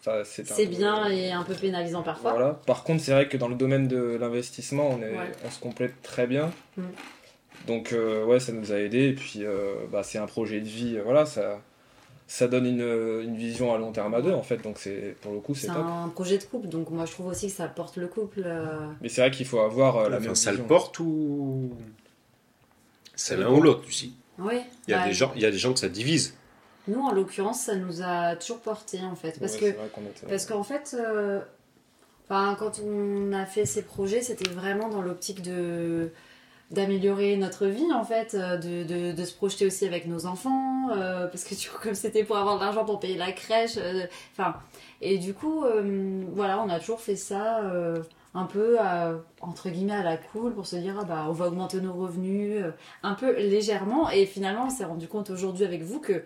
[0.00, 2.32] enfin, c'est un C'est peu- bien et un peu pénalisant parfois.
[2.32, 2.60] Voilà.
[2.66, 5.32] Par contre, c'est vrai que dans le domaine de l'investissement, on, est, Ouais.
[5.46, 6.50] on se complète très bien.
[6.76, 6.82] Mm.
[7.66, 9.08] Donc, euh, ouais, ça nous a aidé.
[9.08, 10.98] Et puis, euh, bah, c'est un projet de vie.
[11.04, 11.60] Voilà, ça,
[12.32, 12.80] ça donne une,
[13.24, 14.58] une vision à long terme à deux, en fait.
[14.58, 17.48] Donc, c'est pour le coup, c'est un projet de couple, donc moi je trouve aussi
[17.48, 18.42] que ça porte le couple.
[18.46, 21.70] euh, Mais c'est vrai qu'il faut avoir euh, la Enfin, même ça le porte ou.
[23.16, 24.14] C'est l'un ou l'autre, Lucie.
[24.38, 24.62] Ouais.
[24.86, 26.34] Il y, a Bah, des gens, il y a des gens que ça divise.
[26.88, 29.38] Nous, en l'occurrence, ça nous a toujours porté en fait.
[29.40, 31.40] Parce Ouais, que c'est vrai qu'on était- Parce qu'en fait, euh,
[32.28, 36.10] enfin, quand on a fait ces projets, c'était vraiment dans l'optique de
[36.70, 41.26] d'améliorer notre vie en fait, euh, de, de, se projeter aussi avec nos enfants, euh,
[41.26, 44.06] parce que du coup comme c'était pour avoir de l'argent pour payer la crèche, euh,
[44.32, 44.54] enfin
[45.00, 45.64] et du coup
[46.32, 47.62] voilà on a toujours fait ça
[48.34, 48.76] un peu
[49.40, 52.62] entre guillemets à la cool pour se dire ah bah on va augmenter nos revenus
[53.02, 56.22] un peu légèrement et finalement on s'est rendu compte aujourd'hui avec vous que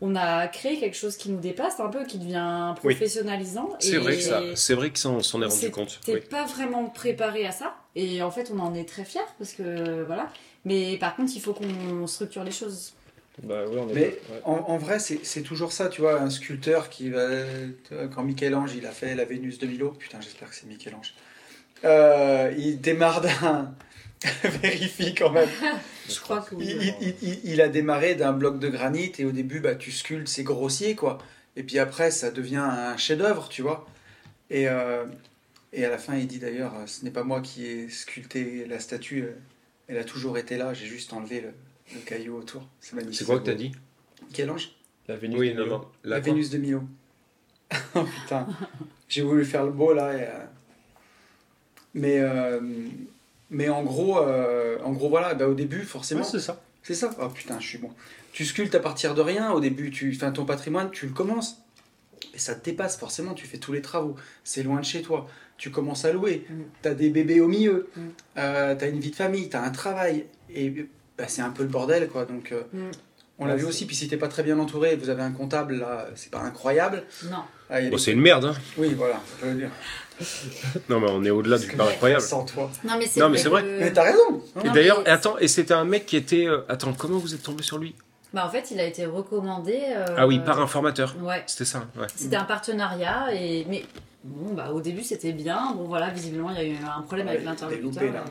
[0.00, 2.94] on a créé quelque chose qui nous dépasse un peu qui devient Oui.
[2.94, 4.42] professionnalisant C'est vrai que ça.
[4.54, 6.00] C'est vrai que ça, on s'en est rendu compte.
[6.04, 6.20] t'es Oui.
[6.20, 10.02] pas vraiment préparé à ça et en fait on en est très fiers parce que
[10.04, 10.30] voilà
[10.64, 12.92] mais par contre il faut qu'on structure les choses
[13.42, 14.20] Bah, oui, on est Mais ouais.
[14.44, 17.26] en, en vrai, c'est c'est toujours ça, tu vois, un sculpteur qui va.
[18.14, 21.14] Quand Michel-Ange, il a fait la Vénus de Milo, putain, j'espère que c'est Michel-Ange.
[21.84, 23.74] Euh, il démarre d'un.
[24.62, 25.48] Vérifie quand même.
[26.08, 26.66] Je crois que oui.
[26.68, 29.74] Il, il- il- il- il a démarré d'un bloc de granit et au début, bah,
[29.74, 31.18] tu sculptes, c'est grossier, quoi.
[31.56, 33.86] Et puis après, ça devient un chef-d'œuvre, tu vois.
[34.50, 35.04] Et, euh,
[35.72, 38.78] et à la fin, il dit d'ailleurs Ce n'est pas moi qui ai sculpté la
[38.80, 39.32] statue, euh,
[39.88, 41.50] elle a toujours été là, j'ai juste enlevé le,
[41.94, 42.66] le caillou autour.
[42.80, 43.18] C'est magnifique.
[43.18, 43.72] C'est quoi que t'as dit?
[44.28, 44.70] Michel-Ange
[45.08, 45.66] La Vénus Oui, de Milo.
[45.78, 45.84] non.
[46.04, 46.82] La, Vénus de Milo.
[47.94, 48.46] oh putain,
[49.08, 50.12] j'ai voulu faire le beau là.
[50.14, 50.44] et, euh,
[51.94, 52.60] Mais, euh,
[53.54, 56.20] mais en gros, euh, en gros voilà, bah, au début, forcément.
[56.22, 56.60] Ouais, c'est ça.
[56.82, 57.10] C'est ça.
[57.20, 57.90] Oh putain, je suis bon.
[58.32, 59.50] Tu sculptes à partir de rien.
[59.52, 61.62] Au début, tu fais ton patrimoine, tu le commences.
[62.34, 63.32] Et ça te dépasse, forcément.
[63.32, 64.16] Tu fais tous les travaux.
[64.42, 65.26] C'est loin de chez toi.
[65.56, 66.44] Tu commences à louer.
[66.50, 66.54] Mm.
[66.82, 67.88] Tu as des bébés au milieu.
[67.96, 68.00] Mm.
[68.38, 69.48] Euh, tu as une vie de famille.
[69.48, 70.26] Tu as un travail.
[70.52, 70.86] Et
[71.16, 72.24] bah, c'est un peu le bordel, quoi.
[72.26, 72.90] Donc, euh, Mm.
[73.40, 75.74] On l'a vu aussi, puis si t'es pas très bien entouré, vous avez un comptable
[75.74, 77.02] là, c'est pas incroyable.
[77.24, 77.38] Non.
[77.68, 78.54] Ah, Bon, des- c'est une merde, hein.
[78.78, 79.70] Oui, voilà, je veux dire.
[80.88, 82.22] Non, mais on est au-delà du pas incroyable.
[82.22, 82.70] Sans toi.
[82.84, 83.42] Non, mais c'est Non, mais vrai.
[83.42, 83.62] c'est vrai.
[83.62, 84.42] que- Mais t'as raison.
[84.62, 86.46] Et Non, d'ailleurs, mais- attends, et c'était un mec qui était.
[86.46, 87.94] euh, Attends, comment vous êtes tombé sur lui?
[88.32, 89.78] Bah, en fait, il a été recommandé.
[89.88, 91.14] euh, Ah oui, par un formateur.
[91.22, 91.42] Ouais.
[91.46, 92.06] C'était ça, ouais.
[92.16, 93.84] C'était un partenariat et mais
[94.24, 95.72] bon bah au début c'était bien.
[95.76, 98.12] Bon voilà, visiblement il y a eu un problème avec Ouais, l'interlocuteur.
[98.12, 98.24] là.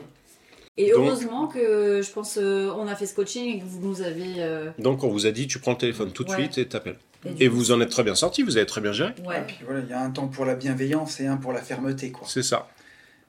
[0.76, 3.80] Et Donc- heureusement que je pense euh, on a fait ce coaching et que vous
[3.80, 4.34] nous avez.
[4.38, 6.36] euh, Donc on vous a dit, tu prends le téléphone tout de Ouais.
[6.36, 6.98] suite et t'appelles.
[7.24, 9.12] Et Et vous en êtes très bien sorti, vous avez très bien géré.
[9.22, 9.42] Et Ouais.
[9.46, 12.10] puis voilà, il y a un temps pour la bienveillance et un pour la fermeté,
[12.10, 12.26] quoi.
[12.28, 12.68] C'est ça.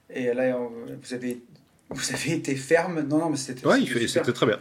[0.09, 0.57] Et là,
[1.01, 1.41] vous avez,
[1.89, 3.01] vous avez été ferme.
[3.01, 3.65] Non, non, mais c'était.
[3.65, 4.59] Ouais, c'était très bien.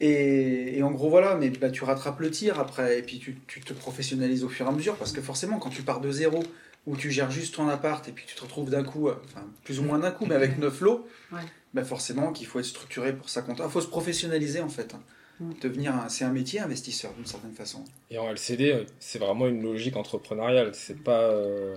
[0.00, 3.36] Et, et en gros, voilà, mais bah, tu rattrapes le tir après, et puis tu,
[3.46, 6.10] tu te professionnalises au fur et à mesure, parce que forcément, quand tu pars de
[6.10, 6.42] zéro,
[6.86, 9.46] où tu gères juste ton appart, et puis tu te retrouves d'un coup, euh, enfin,
[9.64, 11.40] plus ou moins d'un coup, mais avec neuf lots, Ouais.
[11.72, 13.60] bah forcément qu'il faut être structuré pour ça compte.
[13.64, 14.94] Il faut se professionnaliser, en fait.
[15.40, 15.50] Mm.
[15.60, 17.84] Devenir un, c'est un métier investisseur, d'une certaine façon.
[18.10, 20.70] Et en LCD, euh, c'est vraiment une logique entrepreneuriale.
[20.74, 21.74] C'est pas, euh,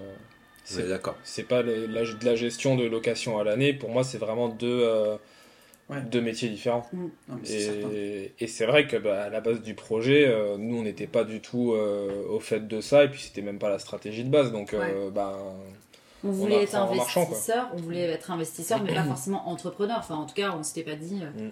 [0.63, 1.15] c'est d'accord.
[1.24, 3.74] c'est pas le- la, de la gestion de location à l'année.
[3.74, 5.17] Pour moi, c'est vraiment deux, euh,
[5.89, 6.02] Ouais.
[6.02, 6.88] deux métiers différents.
[6.93, 7.89] Non, mais c'est certain.
[7.95, 11.08] Et, et c'est vrai que bah, à la base du projet, euh, nous, on n'était
[11.08, 13.06] pas du tout euh, au fait de ça.
[13.06, 14.52] Et puis, c'était même pas la stratégie de base.
[14.52, 15.39] Donc, euh, bah,
[16.24, 19.98] On voulait être marchant, investisseur, on voulait être investisseur, mais pas forcément entrepreneur.
[19.98, 21.22] Enfin, en tout cas, on s'était pas dit.
[21.24, 21.50] euh.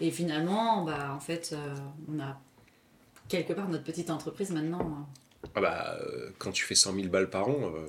[0.00, 1.74] Et finalement, bah, en fait, euh,
[2.14, 2.38] on a
[3.28, 4.80] quelque part notre petite entreprise maintenant.
[4.80, 5.46] euh.
[5.54, 7.88] Ah bah, euh, quand tu fais 100 000 balles par an, euh,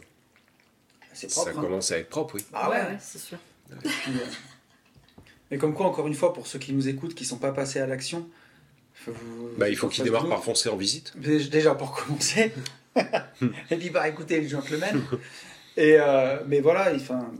[1.13, 1.57] C'est ça propre.
[1.57, 1.61] hein.
[1.61, 2.45] commence à être propre, oui.
[2.53, 2.97] Ah ouais.
[2.99, 3.37] c'est sûr.
[3.71, 3.75] Euh,
[5.51, 7.79] Mais comme quoi, encore une fois, pour ceux qui nous écoutent, qui sont pas passés
[7.79, 8.27] à l'action,
[9.05, 9.13] vous-
[9.57, 11.13] Bah, il faut qu'il fasse démarre de par foncer en visite.
[11.17, 12.53] Dé- Déjà pour commencer.
[13.71, 15.01] Et puis par écouter le gentleman.
[15.77, 17.31] Et euh, mais voilà, enfin,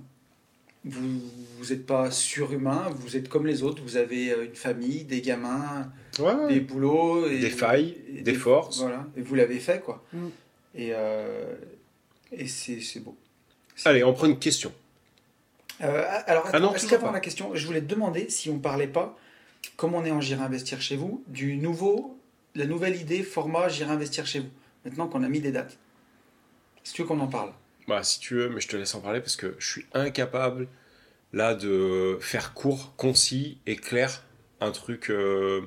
[0.89, 1.21] vous
[1.60, 3.82] vous n'êtes pas surhumain, vous êtes comme les autres.
[3.84, 6.47] Vous avez euh, une famille, des gamins, Ouais.
[6.54, 8.80] des boulots, et, Des failles, et des forces.
[8.82, 9.06] Voilà.
[9.15, 10.04] Et vous l'avez fait quoi.
[10.13, 10.28] Mm.
[10.76, 11.56] Et euh,
[12.32, 13.15] et c'est c'est beau.
[13.86, 14.71] Allez, on prend une question.
[15.82, 17.13] Euh, alors, Ah attends, est-ce qu'avant pas.
[17.13, 19.15] la question, je voulais te demander si on parlait pas,
[19.76, 22.17] comme on est en J'irai investir chez vous, du nouveau,
[22.56, 24.50] la nouvelle idée format J'irai investir chez vous,
[24.86, 25.78] maintenant qu'on a mis des dates.
[26.84, 27.52] Tu veux qu'on en parle?
[27.88, 30.67] Bah, si tu veux, mais je te laisse en parler parce que je suis incapable
[31.34, 34.23] là de faire court, concis et clair
[34.60, 35.62] un truc euh,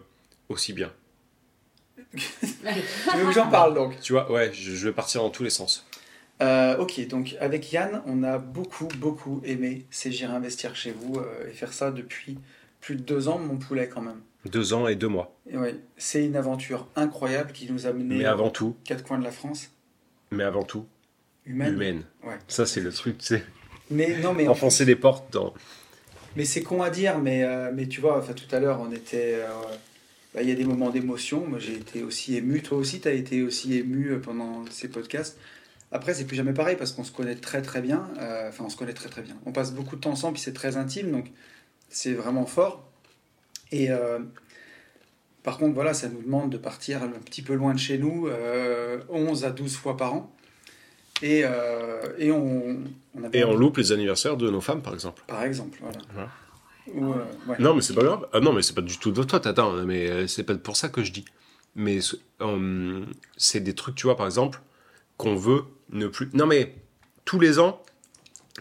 [0.48, 0.92] aussi bien.
[2.12, 2.18] Tu
[3.16, 3.98] veux que j'en parle donc?
[4.00, 5.86] Tu vois, ouais, je, je vais partir dans tous les sens.
[6.42, 11.48] Euh, Ok, donc avec Yann, on a beaucoup, beaucoup aimé J'irai investir chez vous euh,
[11.48, 12.38] et faire ça depuis
[12.80, 14.20] plus de deux ans, mon poulet quand même.
[14.46, 15.36] Deux ans et deux mois.
[15.52, 19.24] Ouais, c'est une aventure incroyable qui nous a mené Mais avant tout, quatre coins de
[19.24, 19.70] la France,
[20.30, 20.86] mais avant tout,
[21.46, 21.74] humaine.
[21.74, 22.02] humaine.
[22.24, 22.38] Ouais.
[22.48, 23.44] Ça, c'est le truc, tu sais.
[23.90, 25.52] Mais non, mais en Enfoncer des portes dans.
[26.36, 28.92] Mais c'est con à dire, mais, euh, mais tu vois, enfin, tout à l'heure, on
[28.92, 29.34] était.
[29.34, 29.48] euh,
[30.32, 31.44] bah, Il y a des moments d'émotion.
[31.46, 32.62] Moi, j'ai été aussi ému.
[32.62, 35.38] Toi aussi, tu as été aussi ému euh, pendant ces podcasts.
[35.92, 38.08] Après, c'est plus jamais pareil parce qu'on se connaît très très bien.
[38.20, 39.36] Euh, Enfin, on se connaît très très bien.
[39.44, 41.32] On passe beaucoup de temps ensemble, puis c'est très intime, donc
[41.88, 42.88] c'est vraiment fort.
[43.72, 44.20] Et euh,
[45.42, 48.28] par contre, voilà, ça nous demande de partir un petit peu loin de chez nous,
[48.28, 50.32] euh, 11 à 12 fois par an.
[51.22, 52.78] Et, euh, et on,
[53.14, 55.22] on avait Et on loupe les anniversaires de nos femmes, par exemple.
[55.26, 55.98] Par exemple, voilà.
[56.14, 56.28] Voilà.
[56.94, 57.56] Ou, euh, ouais.
[57.58, 58.26] Non, mais c'est pas grave.
[58.32, 60.76] Ah non, mais c'est pas du tout de toi, attends, mais euh, c'est pas pour
[60.76, 61.24] ça que je dis.
[61.76, 62.16] Mais ce-
[63.36, 64.60] c'est des trucs, tu vois, par exemple,
[65.16, 66.30] qu'on veut ne plus.
[66.32, 66.74] Non, mais
[67.24, 67.82] tous les ans,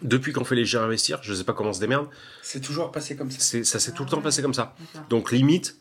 [0.02, 2.08] depuis qu'on fait les gérer investir, je sais pas comment on se démerde,
[2.42, 3.38] C'est toujours passé comme ça.
[3.40, 4.24] c'est, ça s'est tout le temps Ah.
[4.24, 4.76] passé comme ça.
[5.10, 5.78] Donc, limite,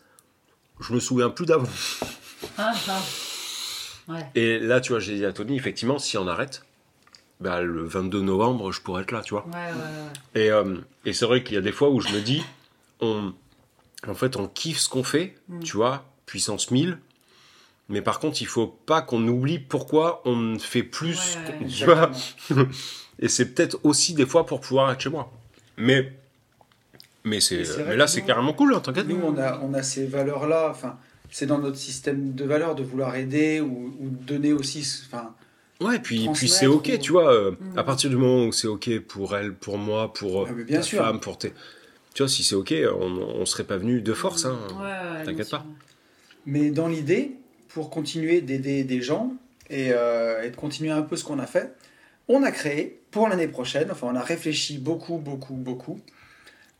[0.80, 1.68] je me souviens plus d'avant.
[2.56, 3.02] Ah, ah.
[4.08, 4.26] Ouais.
[4.34, 6.62] Et là, tu vois, j'ai dit à Tony, effectivement, si on arrête,
[7.40, 9.46] bah, le 22 novembre, je pourrais être là, tu vois.
[9.46, 9.60] Ouais, ouais,
[10.34, 10.42] ouais.
[10.46, 12.42] Et, euh, et c'est vrai qu'il y a des fois où je me dis,
[13.00, 13.32] on,
[14.06, 15.60] en fait, on kiffe ce qu'on fait, Mm.
[15.60, 16.98] tu vois, puissance 1000.
[17.88, 21.38] Mais par contre, il faut pas qu'on oublie pourquoi on fait plus.
[21.68, 22.10] Tu vois
[23.18, 25.32] et c'est peut-être aussi des fois pour pouvoir être chez moi.
[25.78, 26.12] Mais,
[27.24, 29.06] mais, c'est, mais là, c'est nous- carrément cool, hein, t'inquiète.
[29.08, 30.68] Nous, on a, on a ces valeurs-là.
[30.70, 30.98] Enfin,
[31.30, 34.86] c'est dans notre système de valeurs de vouloir aider ou, ou donner aussi.
[35.06, 35.34] Enfin,
[35.80, 37.78] Ouais, puis, puis c'est ok, ou- tu vois, euh, Mm.
[37.78, 40.82] à partir du moment où c'est ok pour elle, pour moi, pour Ah, bien ta
[40.82, 40.98] sûr.
[41.04, 41.52] femme, pour tes.
[42.14, 43.06] Tu vois, si c'est ok, on,
[43.40, 44.44] on serait pas venu de force.
[44.44, 44.58] Hein.
[44.72, 45.64] Ouais, ouais, T'inquiète pas.
[46.46, 47.32] mais dans l'idée,
[47.68, 49.32] pour continuer d'aider des gens
[49.70, 51.72] et, euh, et de continuer un peu ce qu'on a fait,
[52.26, 56.00] on a créé pour l'année prochaine, enfin, on a réfléchi beaucoup, beaucoup, beaucoup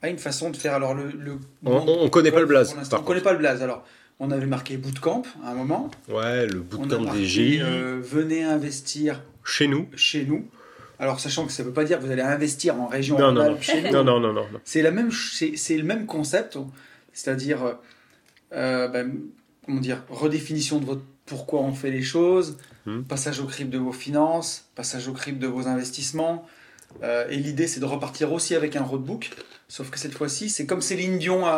[0.02, 0.74] à une façon de faire.
[0.74, 1.10] Alors, le.
[1.12, 2.74] le On, on connaît pas le blaze.
[2.92, 3.62] On connaît pas le blaze.
[3.62, 3.84] Alors,
[4.20, 5.90] on avait marqué bootcamp à un moment.
[6.08, 9.88] Ouais, le bootcamp marqué, des GI euh, venez investir chez nous.
[9.94, 10.46] chez nous.
[10.98, 13.32] Alors, sachant que ça ne veut pas dire que vous allez investir en région Non,
[13.32, 13.60] non, non.
[13.60, 13.92] chez nous.
[13.92, 14.46] Non, non, non, non.
[14.52, 14.60] non.
[14.64, 16.58] C'est la même, c'est, le même concept,
[17.12, 17.76] c'est-à-dire,
[18.52, 19.12] euh, ben,
[19.64, 22.56] comment dire, redéfinition de votre pourquoi on fait les choses,
[22.86, 23.02] Hmm.
[23.02, 26.46] passage au crible de vos finances, passage au crible de vos investissements.
[27.02, 29.30] Euh, et l'idée, c'est de repartir aussi avec un roadbook.
[29.68, 31.50] Sauf que cette fois-ci, c'est comme Céline Dion à,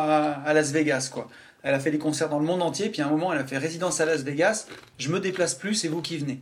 [0.44, 1.28] à Las Vegas, quoi.
[1.62, 3.46] Elle a fait des concerts dans le monde entier, puis à un moment, elle a
[3.46, 4.66] fait résidence à Las Vegas.
[4.98, 6.40] Je me déplace plus, c'est vous qui venez.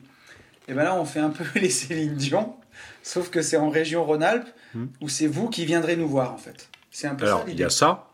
[0.69, 2.55] Et ben là, on fait un peu les Céline Dion,
[3.03, 4.89] sauf que c'est en région Rhône-Alpes, Hmm.
[5.01, 6.69] où c'est vous qui viendrez nous voir, en fait.
[6.91, 8.11] C'est un peu Alors, ça il y a ça.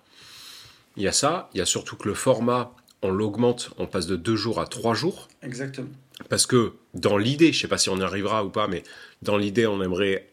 [0.97, 1.51] Il y a ça.
[1.53, 4.69] Il y a surtout que le format, on l'augmente, on passe de deux jours à
[4.69, 5.27] trois jours.
[5.43, 5.89] Exactement.
[6.29, 8.85] Parce que dans l'idée, je sais pas si on y arrivera ou pas, mais
[9.21, 10.29] dans l'idée, on aimerait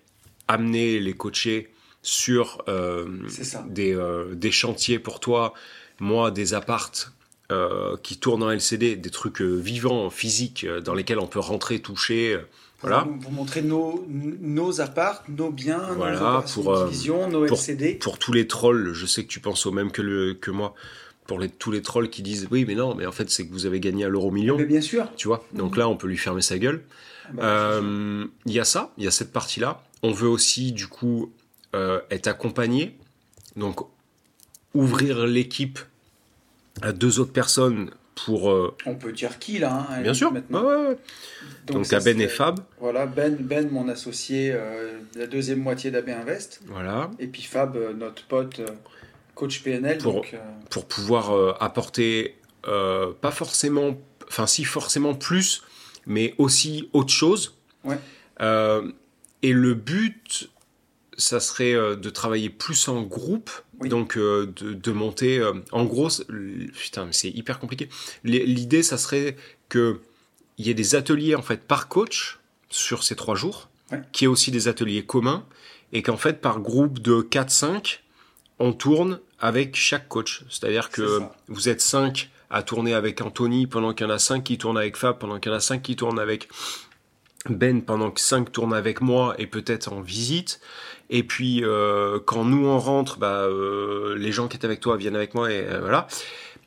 [0.47, 3.07] amener les coachés sur euh,
[3.67, 5.55] des, euh, des chantiers pour toi,
[6.01, 7.13] moi, des appartes
[7.51, 11.39] euh, qui tournent en LCD, des trucs euh, vivants, physiques, euh, dans lesquels on peut
[11.39, 12.37] rentrer, toucher.
[12.81, 13.03] voilà.
[13.07, 17.93] Vous, vous montrer nos, nos apparts, nos biens, Voilà, nos pour, division, nos pour- LCD.
[17.95, 20.73] Pour tous les trolls, je sais que tu penses au même que, le, que moi.
[21.27, 23.53] Pour les, tous les trolls qui disent oui, mais non, mais en fait, c'est que
[23.53, 24.57] vous avez gagné à l'euro million.
[24.57, 25.07] Mais bien sûr.
[25.15, 26.83] Tu vois, donc là, on peut lui fermer sa gueule.
[27.33, 29.83] Bah, Euh, Il y a ça, il y a cette partie-là.
[30.03, 31.31] On veut aussi, du coup,
[32.09, 32.97] être accompagné.
[33.55, 33.79] Donc,
[34.73, 35.79] ouvrir l'équipe
[36.81, 37.91] à deux autres personnes
[38.25, 38.51] pour.
[38.51, 40.31] euh, On peut dire qui là hein, bien sûr.
[40.31, 40.63] maintenant.
[40.63, 40.97] Ouais.
[41.67, 42.59] Donc, ça à Ben et Fab.
[42.79, 46.61] Voilà, Ben, Ben mon associé, euh, la deuxième moitié d'AB Invest.
[46.67, 47.09] Voilà.
[47.19, 48.65] Et puis Fab, euh, notre pote, euh,
[49.35, 49.97] coach PNL.
[49.99, 50.37] Pour- Donc, euh,
[50.69, 53.95] Pour pouvoir apporter, pas forcément.
[54.27, 55.63] Enfin, si, forcément plus,
[56.05, 57.57] mais aussi autre chose.
[57.83, 57.97] Ouais.
[59.43, 60.49] Et le but,
[61.17, 63.49] ça serait euh, de travailler plus en groupe.
[63.79, 63.89] Oui.
[63.89, 65.39] Donc, euh, de, de monter.
[65.39, 66.09] euh, en gros,
[66.77, 67.89] putain, mais c'est hyper compliqué.
[68.23, 69.35] L'idée, ça serait
[69.69, 69.99] que
[70.57, 72.39] il y ait des ateliers en fait par coach
[72.69, 74.01] sur ces trois jours, Ouais.
[74.13, 75.45] qui est aussi des ateliers communs,
[75.91, 77.99] et qu'en fait par groupe de 4-5,
[78.59, 80.43] on tourne avec chaque coach.
[80.49, 84.19] C'est-à-dire C'est que vous êtes 5 à tourner avec Anthony, pendant qu'il y en a
[84.19, 86.47] 5 qui tournent avec Fab, pendant qu'il y en a 5 qui tournent avec
[87.49, 90.59] Ben, pendant que 5 tournent avec moi et peut-être en visite.
[91.09, 94.95] Et puis euh, quand nous on rentre, bah, euh, les gens qui étaient avec toi
[94.95, 96.07] viennent avec moi et euh, voilà.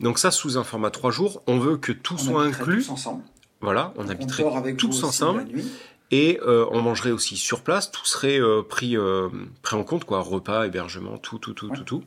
[0.01, 2.79] Donc ça sous un format 3 jours, on veut que tout on soit inclus.
[2.85, 3.23] tous ensemble.
[3.61, 5.47] Voilà, on habiterait avec tous ensemble.
[6.11, 9.29] et euh, on mangerait aussi sur place, tout serait euh, pris, euh,
[9.63, 11.77] pris en compte, quoi, repas, hébergement, tout, tout, tout, Ouais.
[11.77, 12.05] tout, tout.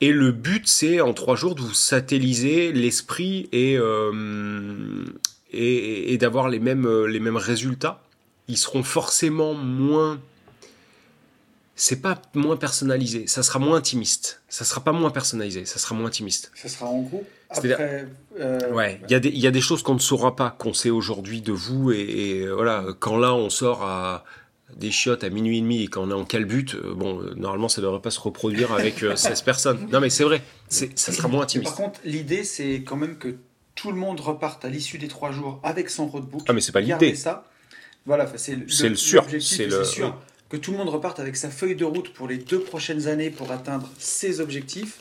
[0.00, 5.04] Et le but, c'est en trois jours de vous satelliser l'esprit et, euh,
[5.52, 8.02] et, et d'avoir les mêmes, euh, les mêmes résultats.
[8.48, 10.20] Ils seront forcément moins.
[11.78, 14.40] C'est pas moins personnalisé, ça sera moins intimiste.
[14.48, 16.50] Ça sera pas moins personnalisé, ça sera moins intimiste.
[16.54, 17.26] Ça sera en groupe.
[17.50, 18.06] C'est-à-dire- Après,
[18.40, 20.56] euh, Ouais, il y, a des- il y a des choses qu'on ne saura pas,
[20.58, 24.24] qu'on sait aujourd'hui de vous, et, et, euh, voilà, quand là on sort à
[24.74, 27.80] des chiottes à minuit et demi et qu'on est en calbut, euh, bon, normalement ça
[27.82, 29.86] ne devrait pas se reproduire avec euh, 16 personnes.
[29.92, 31.70] Non mais c'est vrai, ça sera moins intimiste.
[31.70, 33.36] par contre, l'idée, c'est quand même que
[33.76, 36.42] tout le monde reparte à l'issue des trois jours avec son roadbook.
[36.48, 37.14] Ah mais c'est pas l'idée.
[37.14, 37.44] ça.
[38.06, 40.16] Voilà, c'est le, le sûr, c'est le- sûr.
[40.48, 43.30] Que tout le monde reparte avec sa feuille de route pour les deux prochaines années
[43.30, 44.98] pour atteindre ses objectifs.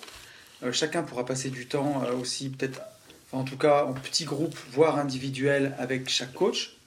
[0.63, 2.81] Euh, chacun pourra passer du temps euh, aussi, peut-être,
[3.27, 6.77] enfin, en tout cas en petit groupe, voire individuel avec chaque coach.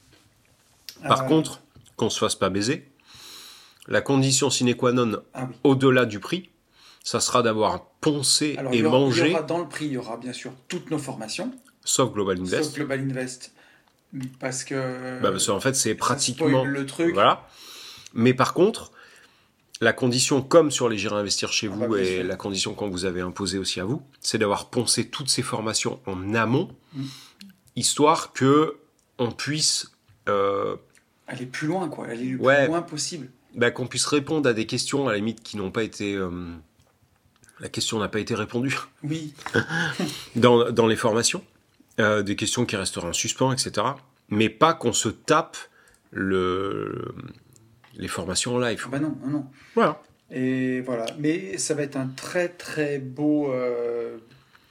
[1.07, 1.61] Par Euh, contre,
[1.95, 2.85] qu'on se fasse pas baiser,
[3.87, 5.55] la condition sine qua non ah oui.
[5.63, 6.49] au-delà du prix,
[7.03, 9.69] ça sera d'avoir poncé Alors, et il y aura- il y mangé, aura dans le
[9.69, 11.51] prix, il y aura bien sûr toutes nos formations,
[11.89, 12.63] sauf Global Invest.
[12.63, 13.51] sauf Global Invest,
[14.39, 16.63] parce que Bah, parce qu'en fait c'est pratiquement...
[16.63, 17.13] le truc.
[17.13, 17.47] Voilà.
[18.13, 18.91] Mais par contre,
[19.81, 22.89] la condition, comme sur les J'irai investir chez Ah vous, bah, et la condition qu'on
[22.89, 27.03] vous avez imposée aussi à vous, c'est d'avoir poncé toutes ces formations en amont, Mm.
[27.75, 28.77] histoire que
[29.19, 29.91] on puisse,
[30.27, 30.75] euh,
[31.27, 32.07] Aller plus loin, quoi.
[32.07, 32.63] Aller le Ouais.
[32.63, 33.29] plus loin possible.
[33.55, 36.29] bah, qu'on puisse répondre à des questions à la limite qui n'ont pas été, euh,
[37.59, 39.33] la question n'a pas été répondue Oui,
[40.35, 41.43] dans, dans les formations,
[41.99, 43.85] euh, des questions qui resteront en suspens, etc.
[44.29, 45.57] Mais pas qu'on se tape
[46.11, 47.13] le,
[47.95, 48.81] les formations en live.
[48.85, 49.45] Ah bah non, non, non.
[49.75, 50.01] Voilà.
[50.31, 51.05] Et voilà.
[51.19, 54.17] Mais ça va être un très très beau euh,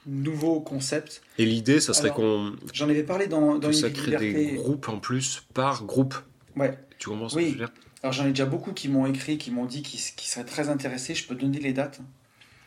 [0.05, 1.21] nouveau concept.
[1.37, 4.53] Et l'idée, ça serait qu'on J'en avais parlé dans, dans que une ça crée des
[4.55, 6.15] groupes en plus par groupe.
[6.55, 6.77] Ouais.
[6.97, 7.43] Tu comprends ce Oui.
[7.43, 7.73] que je veux dire?
[8.01, 11.15] Alors j'en ai déjà beaucoup qui m'ont écrit, qui m'ont dit qu'ils seraient très intéressés.
[11.15, 11.99] Je peux donner les dates.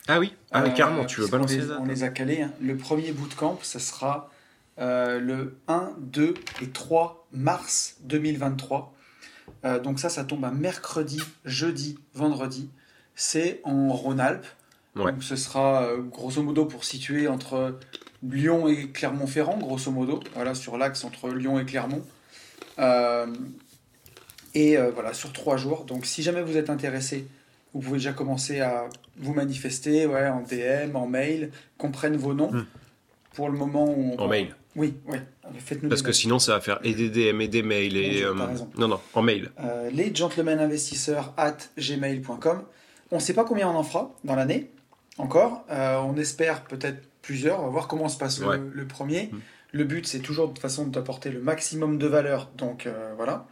[0.07, 2.41] Ah oui, ah, Euh, carrément, tu veux balancer les, les dates On les a calés.
[2.41, 2.51] hein.
[2.61, 4.29] Le premier bootcamp, ça sera
[4.79, 8.93] euh, le 1, 2 et 3 mars 2023.
[9.65, 12.69] Euh, donc ça, ça tombe un mercredi, jeudi, vendredi.
[13.15, 14.45] C'est en Rhône-Alpes.
[14.95, 15.11] Ouais.
[15.11, 17.79] Donc ce sera euh, grosso modo pour situer entre
[18.21, 20.21] Lyon et Clermont-Ferrand, grosso modo.
[20.35, 22.03] Voilà, sur l'axe entre Lyon et Clermont.
[22.79, 23.27] Euh,
[24.55, 25.85] et voilà, sur trois jours.
[25.85, 27.27] Donc si jamais vous êtes intéressé,
[27.73, 32.33] vous pouvez déjà commencer à vous manifester ouais, en DM, en mail, qu'on prenne vos
[32.33, 32.51] noms.
[32.51, 32.55] Mm.
[32.55, 32.63] Euh, euh, à.
[32.63, 32.65] Mm.
[32.65, 32.79] Euh,
[33.33, 34.55] pour le moment on En mail.
[34.75, 35.17] Oui, oui.
[35.59, 36.15] Faites-nous Parce que mails.
[36.15, 38.33] sinon, ça va faire et des DM et euh,
[38.77, 39.51] non, non, en mail.
[39.59, 42.63] Euh, les gentlemen investisseurs at gmail.com.
[43.11, 44.71] On ne sait pas combien on en fera dans l'année,
[45.19, 45.63] encore.
[45.69, 47.59] Euh, on espère peut-être plusieurs.
[47.61, 48.59] On va voir comment se passe le- Ouais.
[48.73, 49.29] le, premier.
[49.31, 49.39] Mm.
[49.73, 52.49] Le but, c'est toujours de toute façon d'apporter le maximum de valeur.
[52.57, 53.45] Donc euh, voilà.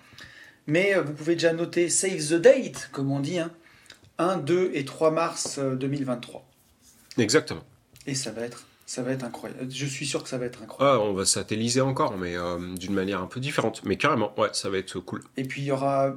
[0.68, 3.38] Mais euh, vous pouvez déjà noter save the date, comme on dit.
[3.40, 3.52] hein.
[4.18, 6.46] 1, 2 et 3 mars euh, 2023.
[7.18, 7.64] Exactement.
[8.08, 9.72] Et ça va être, ça va être incroyable.
[9.72, 11.00] Je suis sûr que ça va être incroyable.
[11.02, 13.82] Ah, on va satelliser encore, mais euh, d'une manière un peu différente.
[13.86, 15.22] Mais carrément, ouais, ça va être cool.
[15.38, 16.14] Et puis il y aura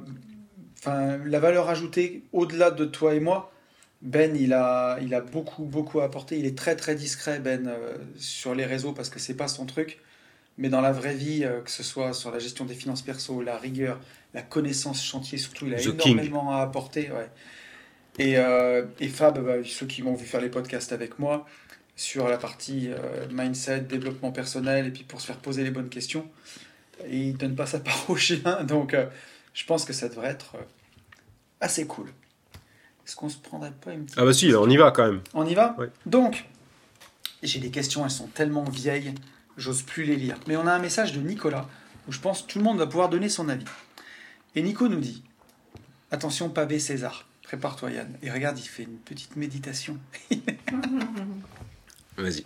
[0.79, 3.53] enfin, la valeur ajoutée au-delà de toi et moi.
[4.01, 6.37] Ben, il a, il a beaucoup, beaucoup apporté.
[6.37, 9.65] Il est très, très discret, Ben, euh, sur les réseaux parce que c'est pas son
[9.65, 9.99] truc.
[10.57, 13.41] Mais dans la vraie vie, euh, que ce soit sur la gestion des finances perso,
[13.41, 14.01] la rigueur,
[14.33, 16.11] la connaissance chantier, surtout, il a The King.
[16.11, 17.09] énormément à apporter.
[17.09, 17.29] Ouais.
[18.19, 21.45] Et, euh, et Fab, bah, ceux qui m'ont vu faire les podcasts avec moi,
[21.95, 25.89] sur la partie euh, mindset, développement personnel, et puis pour se faire poser les bonnes
[25.89, 26.29] questions,
[27.07, 28.63] et il donne pas sa part au chien.
[28.63, 29.07] Donc, euh,
[29.53, 30.63] je pense que ça devrait être euh,
[31.61, 32.07] assez cool.
[33.05, 34.17] Est-ce qu'on se prendrait pas une petite...
[34.19, 35.21] Ah bah si, on y va quand même.
[35.33, 35.75] On y va?
[35.77, 35.89] Ouais.
[36.05, 36.45] Donc,
[37.43, 39.13] j'ai des questions, elles sont tellement vieilles,
[39.57, 40.37] j'ose plus les lire.
[40.47, 41.69] Mais on a un message de Nicolas,
[42.07, 43.65] où je pense que tout le monde va pouvoir donner son avis.
[44.55, 45.23] Et Nico nous dit,
[46.11, 48.17] attention pavé César, prépare-toi Yann.
[48.21, 49.97] Et regarde, il fait une petite méditation.
[52.17, 52.43] Vas-y.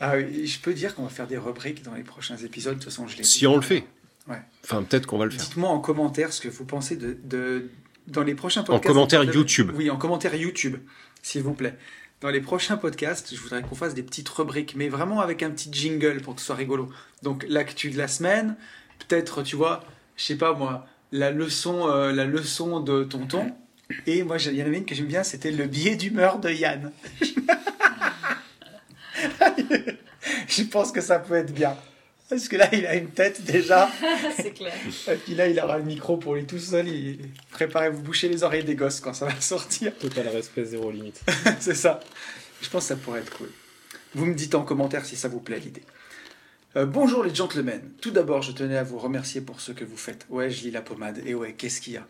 [0.00, 2.82] Ah oui, je peux dire qu'on va faire des rubriques dans les prochains épisodes, de
[2.82, 3.84] toute façon je l'ai Si on le fait.
[4.28, 4.40] Ouais.
[4.64, 5.40] Enfin, peut-être qu'on va le faire.
[5.44, 7.68] Dites-moi en commentaire ce que vous pensez de, de-
[8.06, 8.86] dans les prochains podcasts.
[8.86, 9.72] commentaire on peut- YouTube.
[9.74, 10.76] Oui, en commentaire YouTube,
[11.22, 11.74] s'il vous plaît.
[12.22, 15.50] Dans les prochains podcasts, je voudrais qu'on fasse des petites rubriques, mais vraiment avec un
[15.50, 16.90] petit jingle pour que ce soit rigolo.
[17.22, 18.56] Donc l'actu de la semaine,
[19.00, 19.84] peut-être, tu vois,
[20.16, 23.52] je sais pas moi, la leçon, euh, la leçon de tonton.
[24.06, 26.50] Et moi, il y en avait une que j'aime bien, c'était le billet d'humeur de
[26.50, 26.92] Yann.
[30.48, 31.76] je pense que ça peut être bien.
[32.30, 33.90] Parce que là, il a une tête déjà.
[34.36, 34.72] c'est clair.
[35.08, 36.86] Et puis là, il aura le micro pour lui tout seul.
[36.86, 37.18] Il...
[37.50, 39.92] Préparez-vous boucher les oreilles des gosses quand ça va sortir.
[39.98, 41.20] Total respect, zéro limite.
[41.58, 41.98] C'est ça.
[42.62, 43.50] Je pense que ça pourrait être cool.
[44.14, 45.82] Vous me dites en commentaire si ça vous plaît l'idée.
[46.76, 47.82] Euh, bonjour les gentlemen.
[48.00, 50.24] Tout d'abord, je tenais à vous remercier pour ce que vous faites.
[50.28, 51.20] Ouais, je lis la pommade.
[51.26, 52.06] Et ouais, qu'est-ce qu'il y a?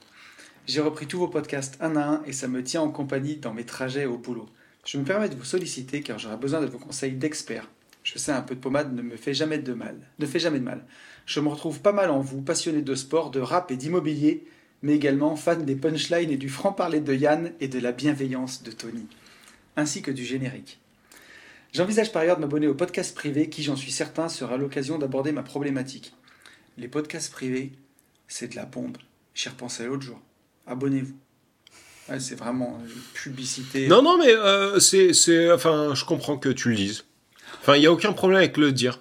[0.67, 3.55] J'ai repris tous vos podcasts un à un et ça me tient en compagnie dans
[3.55, 4.51] mes trajets au boulot.
[4.85, 7.69] Je me permets de vous solliciter car j'aurai besoin de vos conseils d'experts.
[8.03, 9.97] Je sais, un peu de pommade ne me fait jamais de mal.
[10.19, 10.85] Ne fait jamais de mal.
[11.27, 14.45] Je me retrouve pas mal en vous, passionné de sport, de rap et d'immobilier,
[14.83, 18.73] mais également fan des punchlines et du franc-parler de Yann et de la bienveillance de
[18.73, 19.07] Tony,
[19.77, 20.81] ainsi que du générique.
[21.73, 25.31] J'envisage par ailleurs de m'abonner au podcast privé qui, j'en suis certain, sera l'occasion d'aborder
[25.31, 26.15] ma problématique.
[26.79, 27.73] Les podcasts privés,
[28.27, 28.97] c'est de la bombe.
[29.35, 30.21] J'y repensais l'autre jour.
[30.67, 31.15] Abonnez-vous.
[32.11, 33.87] Ouais, c'est vraiment une publicité.
[33.89, 37.05] Non, non, mais euh, c'est, c'est, enfin, je comprends que tu le dises.
[37.61, 39.01] Enfin, il y a aucun problème avec le dire.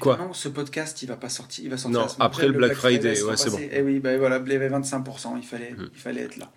[0.00, 0.16] Quoi?
[0.16, 1.62] Non, ce podcast, il va pas sortir.
[1.64, 3.70] Il va sortir Non, la après le Black Friday, sera ouais, c'est passé.
[3.72, 5.88] Eh oui, bah voilà, il y avait 25%, il fallait, Mhm.
[5.94, 6.50] il fallait être là.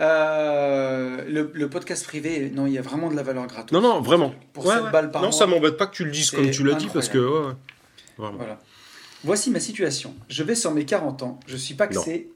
[0.00, 3.70] Euh, le, le podcast privé, non, il y a vraiment de la valeur gratos.
[3.72, 4.34] Non, non, vraiment.
[4.54, 4.90] Pour Ouais, 7 ouais.
[4.90, 5.36] balles par non, mois.
[5.38, 7.18] ça m'embête pas que tu le dises comme tu l'as dit parce que.
[7.18, 7.52] ouais.
[8.16, 8.58] Voilà.
[9.24, 10.14] Voici ma situation.
[10.28, 11.40] Je vais sur mes 40 ans.
[11.46, 12.30] Je suis paxé.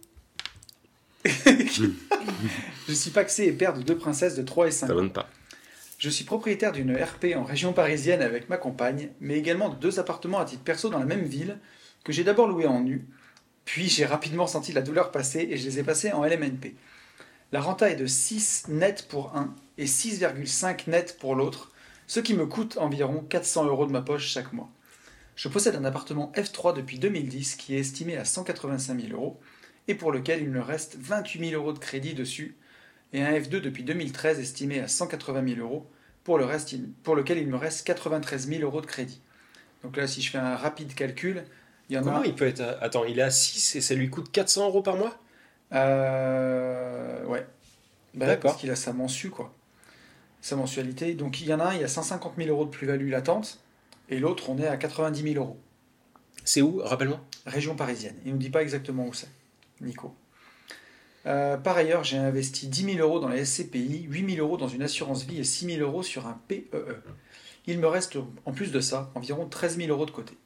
[2.89, 4.97] je suis paxé et père de deux princesses de 3 et 5 Ça ans.
[4.97, 5.29] donne pas.
[5.99, 9.99] Je suis propriétaire d'une RP en région parisienne avec ma compagne, mais également de deux
[9.99, 11.59] appartements à titre perso dans la même ville
[12.05, 13.05] que j'ai d'abord loués en nu,
[13.65, 16.75] puis j'ai rapidement senti la douleur passer et je les ai passés en LMNP.
[17.51, 21.73] La renta est de 6 net pour un et 6,5 net pour l'autre,
[22.07, 24.71] ce qui me coûte environ 400 euros de ma poche chaque mois.
[25.35, 29.41] Je possède un appartement F3 depuis 2010 qui est estimé à 185 000 euros
[29.89, 32.57] et pour lequel il me reste 28 000 euros de crédit dessus,
[33.13, 35.87] et un F2 depuis 2013 estimé à 180 000 euros,
[36.25, 39.21] pour, le reste, il- pour lequel il me reste 93 000 euros de crédit.
[39.83, 41.45] Donc là, si je fais un rapide calcul,
[41.89, 42.27] il y en Comment a...
[42.27, 42.61] il peut être.
[42.61, 45.17] à- Attends, il est à 6 et ça lui coûte 400 euros par mois?
[45.73, 47.47] Euh, ouais.
[48.15, 48.51] Bah, D'accord.
[48.53, 49.55] Parce qu'il a sa mensu, quoi.
[50.41, 51.15] Sa mensualité.
[51.15, 53.61] Donc il y en a un, il y a 150 000 euros de plus-value latente,
[54.09, 55.59] et l'autre, on est à 90 000 euros.
[56.45, 56.81] C'est où?
[56.83, 57.21] Rappelle-moi.
[57.47, 58.15] Région parisienne.
[58.25, 59.29] Il ne nous dit pas exactement où c'est,
[59.81, 60.15] Nico.
[61.27, 64.69] Euh, par ailleurs, j'ai investi 10 000 euros dans la SCPI, 8 000 euros dans
[64.69, 66.71] une assurance vie et 6 000 euros sur un PEE.
[67.67, 68.17] Il me reste,
[68.47, 70.39] en plus de ça, environ 13 000 euros de côté.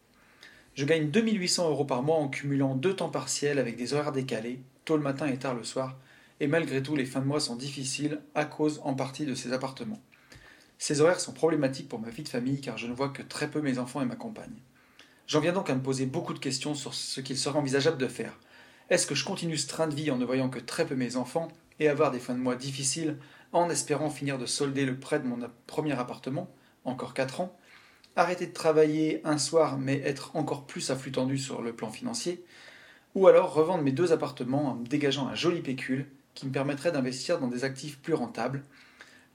[0.75, 4.13] Je gagne 2 800 euros par mois en cumulant deux temps partiels avec des horaires
[4.13, 5.99] décalés, tôt le matin et tard le soir,
[6.41, 9.53] et malgré tout, les fins de mois sont difficiles à cause en partie de ces
[9.53, 10.01] appartements.
[10.79, 13.49] Ces horaires sont problématiques pour ma vie de famille car je ne vois que très
[13.49, 14.61] peu mes enfants et ma compagne.
[15.29, 18.09] J'en viens donc à me poser beaucoup de questions sur ce qu'il serait envisageable de
[18.09, 18.37] faire.
[18.91, 21.17] Est-ce que je continue ce train de vie en ne voyant que très peu mes
[21.17, 21.49] enfants
[21.81, 23.17] et avoir des fins de mois difficiles
[23.53, 26.51] en espérant finir de solder le prêt de mon premier appartement,
[26.85, 27.57] encore 4 ans
[28.17, 32.45] arrêter de travailler un soir mais être encore plus à tendu sur le plan financier,
[33.15, 36.93] ou alors revendre mes deux appartements en me dégageant un joli pécule qui me permettrait
[36.93, 38.63] d'investir dans des actifs plus rentables.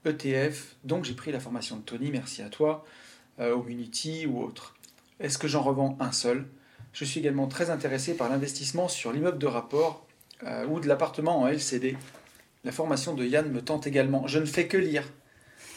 [0.04, 2.84] ETF, donc j'ai pris la formation de Tony, merci à toi,
[3.40, 4.74] euh, au Unity ou autre.
[5.20, 6.46] Est-ce que j'en revends un seul?
[6.92, 10.06] Je suis également très intéressé par l'investissement sur l'immeuble de rapport
[10.44, 11.96] euh, ou de l'appartement en LCD.
[12.64, 14.26] La formation de Yann me tente également.
[14.26, 15.04] Je ne fais que lire.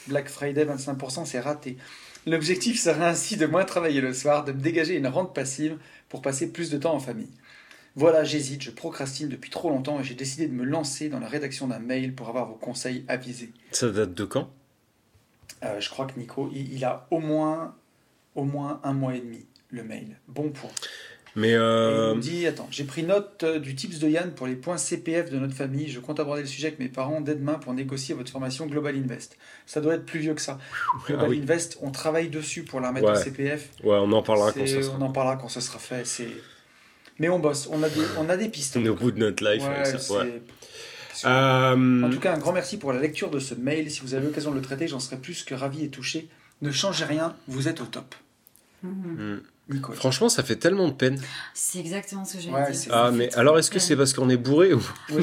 [0.07, 1.77] Black Friday 25%, c'est raté.
[2.25, 5.77] L'objectif serait ainsi de moins travailler le soir, de me dégager une rente passive
[6.09, 7.29] pour passer plus de temps en famille.
[7.95, 11.27] Voilà, j'hésite, je procrastine depuis trop longtemps et j'ai décidé de me lancer dans la
[11.27, 13.51] rédaction d'un mail pour avoir vos conseils avisés.
[13.71, 14.49] Ça date de quand?
[15.63, 17.75] Euh, je crois que Nico, il, il a au moins,
[18.35, 20.17] au moins un mois et demi, le mail.
[20.27, 20.69] Bon point.
[21.35, 24.31] Mais Et euh, il nous dit, attends, j'ai pris note euh, du tips de Yann
[24.33, 25.87] pour les points CPF de notre famille.
[25.89, 28.95] Je compte aborder le sujet avec mes parents dès demain pour négocier votre formation Global
[28.97, 29.37] Invest.
[29.65, 30.59] Ça doit être plus vieux que ça.
[31.07, 31.39] Global ah oui.
[31.41, 33.17] Invest, on travaille dessus pour la remettre Ouais.
[33.17, 33.69] au CPF.
[33.83, 34.97] ouais, on en parlera quand ça sera.
[34.99, 36.05] On en parlera quand ce sera fait.
[36.05, 36.27] C'est...
[37.17, 38.75] Mais on bosse, on a des, on a des pistes.
[38.75, 40.13] On est au bout de notre life Ouais, avec ça.
[40.13, 40.41] Ouais.
[41.23, 43.89] Euh, En tout cas, un grand merci pour la lecture de ce mail.
[43.89, 46.27] Si vous avez l'occasion de le traiter, j'en serais plus que ravi et touché.
[46.61, 48.15] Ne changez rien, vous êtes au top.
[48.83, 49.37] Hmm.
[49.71, 49.95] Nicole.
[49.95, 51.19] Franchement, ça fait tellement de peine.
[51.53, 52.91] C'est exactement ce que j'allais Ouais, dire.
[52.93, 54.81] Ah, mais alors, est-ce que c'est parce qu'on est bourré ou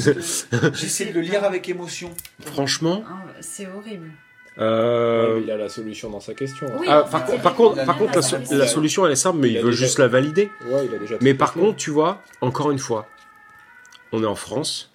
[0.75, 2.11] J'essaie de le lire avec émotion.
[2.45, 4.11] franchement Ah, C'est horrible.
[4.59, 6.67] euh, Ouais, il a la solution dans sa question.
[6.81, 6.87] Oui.
[6.89, 8.57] ah, par, contre- par par la, la so- solution.
[8.59, 10.51] la solution elle est simple, mais Il veut déjà- juste la valider.
[10.69, 13.07] Ouais, il a déjà Mais par contre, tu vois, encore une fois,
[14.13, 14.91] on est en France.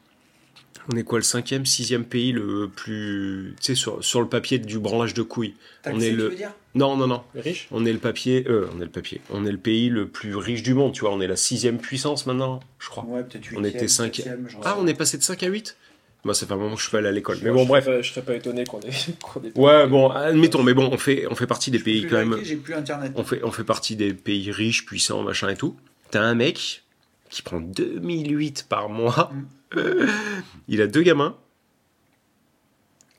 [0.91, 3.53] On est quoi, le cinquième, sixième pays le plus.
[3.61, 5.53] Tu sais, sur, sur le papier du branlage de couilles.
[5.85, 6.51] On est tu le- veux dire?
[6.75, 7.23] Non, non, non.
[7.35, 7.67] riche?
[7.71, 8.45] On est le papier.
[8.49, 9.21] Euh, on est le papier.
[9.29, 11.13] On est le pays le plus riche du monde, tu vois.
[11.13, 13.05] On est la sixième puissance maintenant, je crois.
[13.05, 15.47] Ouais, peut-être On était cinq- cinquième, j'en Ah, sais on est passé de 5 à
[15.47, 15.77] 8
[16.25, 17.37] Moi, ça fait un moment que je suis pas allé à l'école.
[17.43, 17.83] Mais bon, je bref.
[17.85, 18.89] serais pas- Je serais pas étonné qu'on ait.
[19.55, 22.41] Ouais, bon, admettons, mais bon, on fait, on fait partie des Je pays quand même.
[22.61, 23.11] plus internet.
[23.15, 25.75] On fait, on fait partie des pays riches, puissants, machin et tout.
[26.11, 26.83] T'as un mec
[27.29, 29.31] qui prend 2008 par mois.
[30.67, 31.37] Il a deux gamins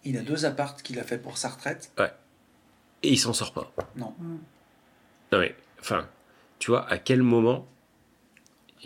[0.05, 1.91] Il a deux appartes qu'il a fait pour sa retraite.
[3.03, 3.73] et il s'en sort pas.
[3.97, 4.15] Non.
[5.33, 6.07] Non mais, enfin,
[6.59, 7.67] tu vois, à quel moment.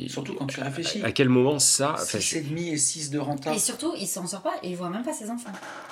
[0.07, 1.03] Surtout quand tu réfléchis.
[1.03, 1.95] À quel moment ça.
[1.95, 3.53] enfin, 6,5 et 6 de renta.
[3.55, 5.51] Et surtout, il s'en sort pas et il voit même pas ses enfants.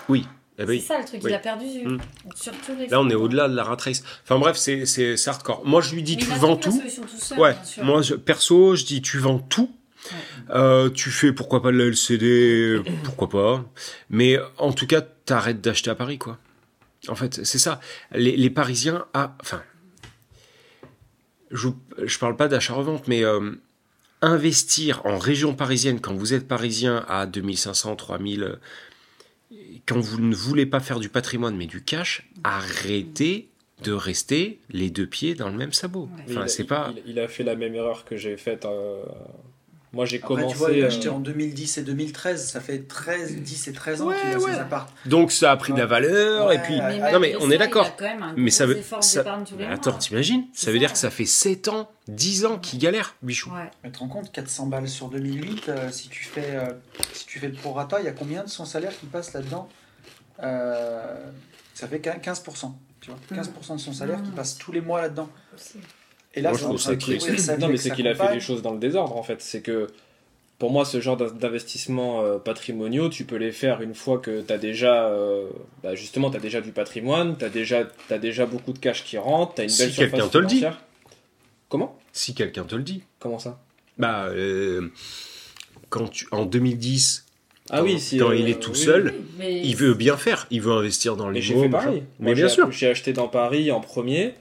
[0.09, 0.27] oui,
[0.59, 1.31] eh ben, C'est ça le truc, Oui.
[1.33, 1.99] il a perdu Mm.
[2.37, 4.03] sur tous les là on est au-delà de la rat race.
[4.23, 5.67] Enfin bref, c'est c'est- c'est hardcore.
[5.67, 6.71] Moi je lui dis Mais tu vends tout.
[7.19, 9.71] seul, Ouais, moi je- perso, je dis tu vends tout.
[10.51, 13.65] Euh, tu fais pourquoi pas de la LCD, pourquoi pas.
[14.11, 16.39] Mais en tout cas, t'arrêtes d'acheter à Paris, quoi.
[17.09, 17.81] En fait, c'est ça.
[18.13, 19.63] Les, les Parisiens, ah, enfin,
[21.51, 21.69] je,
[22.05, 23.53] je parle pas d'achat-revente, mais euh,
[24.23, 28.57] investir en région parisienne quand vous êtes parisien à 2500, 3000, euh,
[29.87, 33.49] quand vous ne voulez pas faire du patrimoine mais du cash, arrêtez
[33.85, 36.09] de rester les deux pieds dans le même sabot.
[36.15, 36.93] Enfin, il a- c'est pas.
[37.05, 38.65] il, il a fait la même erreur que j'ai faite.
[38.65, 39.05] euh,
[39.93, 40.53] Moi, j'ai commencé.
[40.53, 42.49] tu vois, il a euh, acheté en 2010 et 2013.
[42.51, 44.53] Ça fait 13, 10 et 13 ans Ouais, qu'il a ouais.
[44.53, 44.89] ses apparts.
[45.07, 46.75] Donc ça a pris de la valeur et puis.
[46.79, 47.13] ouais.
[47.13, 47.91] non mais on ça, est d'accord.
[48.37, 48.79] Mais ça veut.
[49.01, 49.25] ça-
[49.57, 50.79] Mais attends, t'imagines Ça veut ça.
[50.81, 53.51] dire que ça fait 7 ans, 10 ans qu'il galère, bichou.
[53.51, 53.71] Ouais.
[53.85, 56.67] Mais tu te rends compte, 400 balles sur 2008, euh, si, tu fais, euh,
[57.13, 59.69] si tu fais le prorata, il y a combien de son salaire qui passe là-dedans
[60.43, 61.25] Euh,
[61.75, 62.75] Ça fait 15%.
[63.01, 64.35] Tu vois, 15% de son salaire qui Mmh.
[64.35, 65.29] passe tous les mois là-dedans.
[66.37, 67.19] Et là, Moi, je trouve ça vie
[67.59, 69.41] Non, mais c'est qu'il a fait les choses dans le désordre en fait.
[69.41, 69.89] C'est que
[70.59, 74.41] pour moi, ce genre d'in- d'investissements euh, patrimoniaux, tu peux les faire une fois que
[74.43, 75.49] tu as déjà, euh,
[75.83, 79.05] bah, justement, tu as déjà du patrimoine, tu as déjà, t'as déjà beaucoup de cash
[79.05, 80.65] qui rentre, tu as une Si belle surface quelqu'un te le dit.
[81.69, 81.99] Comment?
[82.13, 83.03] Si quelqu'un te le dit.
[83.19, 83.59] Comment ça?
[83.99, 84.91] Bah, euh,
[85.91, 87.25] quand tu, en 2010,
[87.69, 88.77] Ah Quand- oui, si, quand euh, il est tout oui.
[88.79, 90.47] seul, Oui, mais il veut bien faire.
[90.51, 92.03] Il veut investir dans Mais les j'ai mots, fait pareil.
[92.21, 92.71] Mais Moi, bien j'ai- sûr.
[92.71, 94.35] J'ai acheté dans Paris en premier.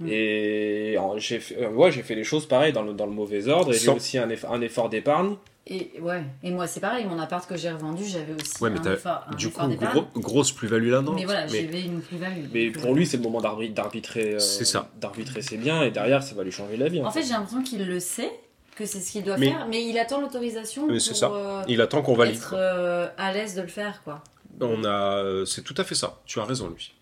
[0.00, 0.08] Mm.
[0.10, 3.48] Et j'ai fait, euh, ouais, j'ai fait les choses pareil dans le, dans le mauvais
[3.48, 3.72] ordre.
[3.74, 5.36] Et j'ai aussi un, eff- un effort d'épargne.
[5.68, 6.22] Et, ouais.
[6.44, 8.92] et moi, c'est pareil, mon appart que j'ai revendu, j'avais aussi Ouais, mais un t'as-
[8.92, 11.14] effort, un Du effort coup, gros- grosse plus-value là-dedans.
[11.14, 12.44] Mais voilà, Mais- j'avais une plus-value.
[12.54, 14.34] Mais pour euh, lui, c'est le moment d'arbitrer.
[14.34, 14.90] euh, C'est ça.
[15.00, 15.82] D'arbitrer ses biens.
[15.82, 17.02] Et derrière, ça va lui changer la vie.
[17.02, 18.30] En fait, j'ai l'impression qu'il le sait,
[18.76, 21.30] que c'est ce qu'il doit Mais- faire, mais il attend l'autorisation Mais pour c'est ça.
[21.34, 22.36] euh, Il attend qu'on valide.
[22.36, 24.22] être euh, à l'aise de le faire, quoi.
[24.60, 26.20] On a, c'est tout à fait ça.
[26.26, 26.94] Tu as raison, lui.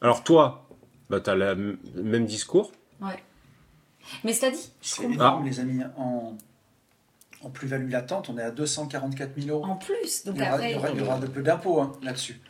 [0.00, 0.65] Alors toi,
[1.10, 2.72] bah t'as le m- même discours.
[3.00, 3.22] Ouais.
[4.24, 5.12] Mais cela dit, je comprends.
[5.12, 5.82] énorme, les amis.
[5.96, 6.36] En,
[7.42, 9.64] en plus-value latente, on est à 244 000 euros.
[9.70, 11.42] En plus, donc Il y aura, après, il y aura- il y aura de peu
[11.42, 12.40] d'impôts hein, là-dessus.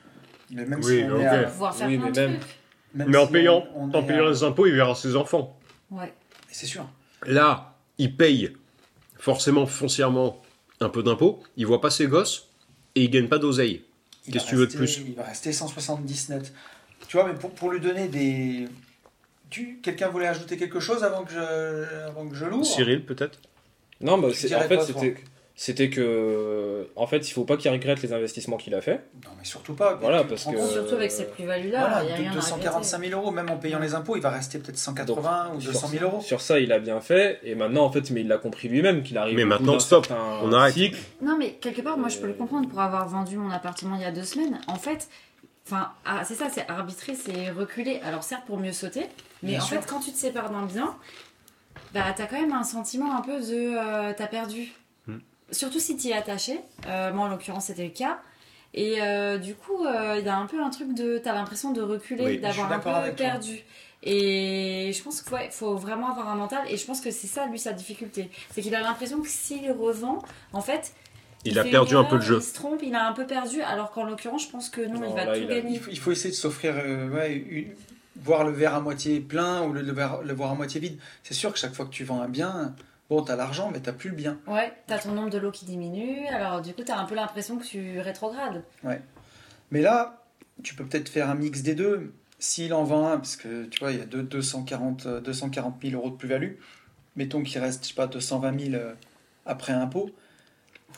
[0.50, 1.20] Mais même Oui, si on ok.
[1.22, 2.56] est à- pouvoir faire Oui, plein mais de même- trucs.
[2.94, 5.16] même Mais en si payant, on- on en payant à- les impôts, il verra ses
[5.16, 5.58] enfants.
[5.90, 6.12] Ouais.
[6.50, 6.88] C'est sûr.
[7.26, 8.52] Là, il paye
[9.18, 10.40] forcément foncièrement
[10.80, 11.42] un peu d'impôts.
[11.56, 12.48] Il voit pas ses gosses
[12.94, 13.82] et il gagne pas d'oseille.
[14.26, 14.98] Il Qu'est-ce que tu veux de plus?
[15.06, 16.52] Il va rester 170 net.
[17.08, 18.68] Tu vois, mais pour, pour lui donner des,
[19.50, 22.64] Tu, quelqu'un voulait ajouter quelque chose avant que je, avant que je l'ouvre?
[22.64, 23.38] Cyril, peut-être?
[24.00, 25.14] Non, bah, c'est- en fait, c'était,
[25.54, 26.88] c'était que.
[26.96, 29.04] En fait, il faut pas qu'il regrette les investissements qu'il a fait.
[29.24, 29.94] Non, mais surtout pas.
[29.94, 33.04] Voilà, parce que- Surtout avec cette plus-value-là, Voilà, il y a de- rien à 245
[33.04, 35.88] 000 euros, même en payant les impôts, il va rester peut-être 180 ou Sur- 200
[35.88, 36.20] 000 euros.
[36.20, 37.38] Sur ça, il a bien fait.
[37.44, 39.36] Et maintenant, en fait, mais il l'a compris lui-même qu'il arrive.
[39.36, 40.08] Mais maintenant, stop.
[40.42, 40.74] On arrête.
[40.74, 40.98] cycle.
[41.22, 42.36] Non, mais quelque part, moi, je peux le Euh.
[42.36, 44.60] comprendre pour avoir vendu mon appartement il y a deux semaines.
[44.66, 45.08] En fait,
[45.66, 48.00] enfin, ah, c'est ça, c'est arbitrer, c'est reculer.
[48.04, 49.06] Alors, certes, pour mieux sauter,
[49.42, 49.80] mais Bien en sûr.
[49.80, 50.96] fait, quand tu te sépares d'un bien,
[51.92, 54.72] bah, t'as quand même un sentiment un peu de euh, t'as perdu.
[55.06, 55.18] Hmm.
[55.50, 56.60] Surtout si t'y es attaché.
[56.86, 58.20] Euh, moi, en l'occurrence, c'était le cas.
[58.74, 59.84] Et euh, du coup,
[60.18, 61.18] il y a un peu un truc de.
[61.18, 63.02] T'as l'impression de reculer, Oui, d'avoir un peu toi.
[63.16, 63.64] perdu.
[64.02, 66.62] Et je pense qu'il faut, faut vraiment avoir un mental.
[66.68, 68.30] Et je pense que c'est ça, lui, sa difficulté.
[68.52, 70.18] C'est qu'il a l'impression que s'il revend,
[70.52, 70.92] en fait,
[71.50, 72.36] Il a perdu un peu le jeu.
[72.38, 75.00] Il se trompe, il a un peu perdu, alors qu'en l'occurrence, je pense que non,
[75.00, 75.74] Non, il va là, tout il a- gagner.
[75.74, 77.68] Il faut, il faut essayer de s'offrir, euh, ouais, une-
[78.22, 80.98] voir le verre à moitié plein ou le, le verre- le voir à moitié vide.
[81.22, 82.74] C'est sûr que chaque fois que tu vends un bien,
[83.10, 84.38] bon, t'as l'argent, mais t'as plus le bien.
[84.46, 87.58] Ouais, t'as ton nombre de lots qui diminue, alors du coup, t'as un peu l'impression
[87.58, 88.62] que tu rétrogrades.
[89.70, 90.22] Mais là,
[90.62, 92.12] tu peux peut-être faire un mix des deux.
[92.38, 95.76] S'il en vend un, parce que tu vois, il y a deux- 240, euh, 240
[95.82, 96.52] 000 euros de plus-value,
[97.16, 98.92] mettons qu'il reste, je sais pas, 220 000 euh,
[99.46, 100.10] après impôt,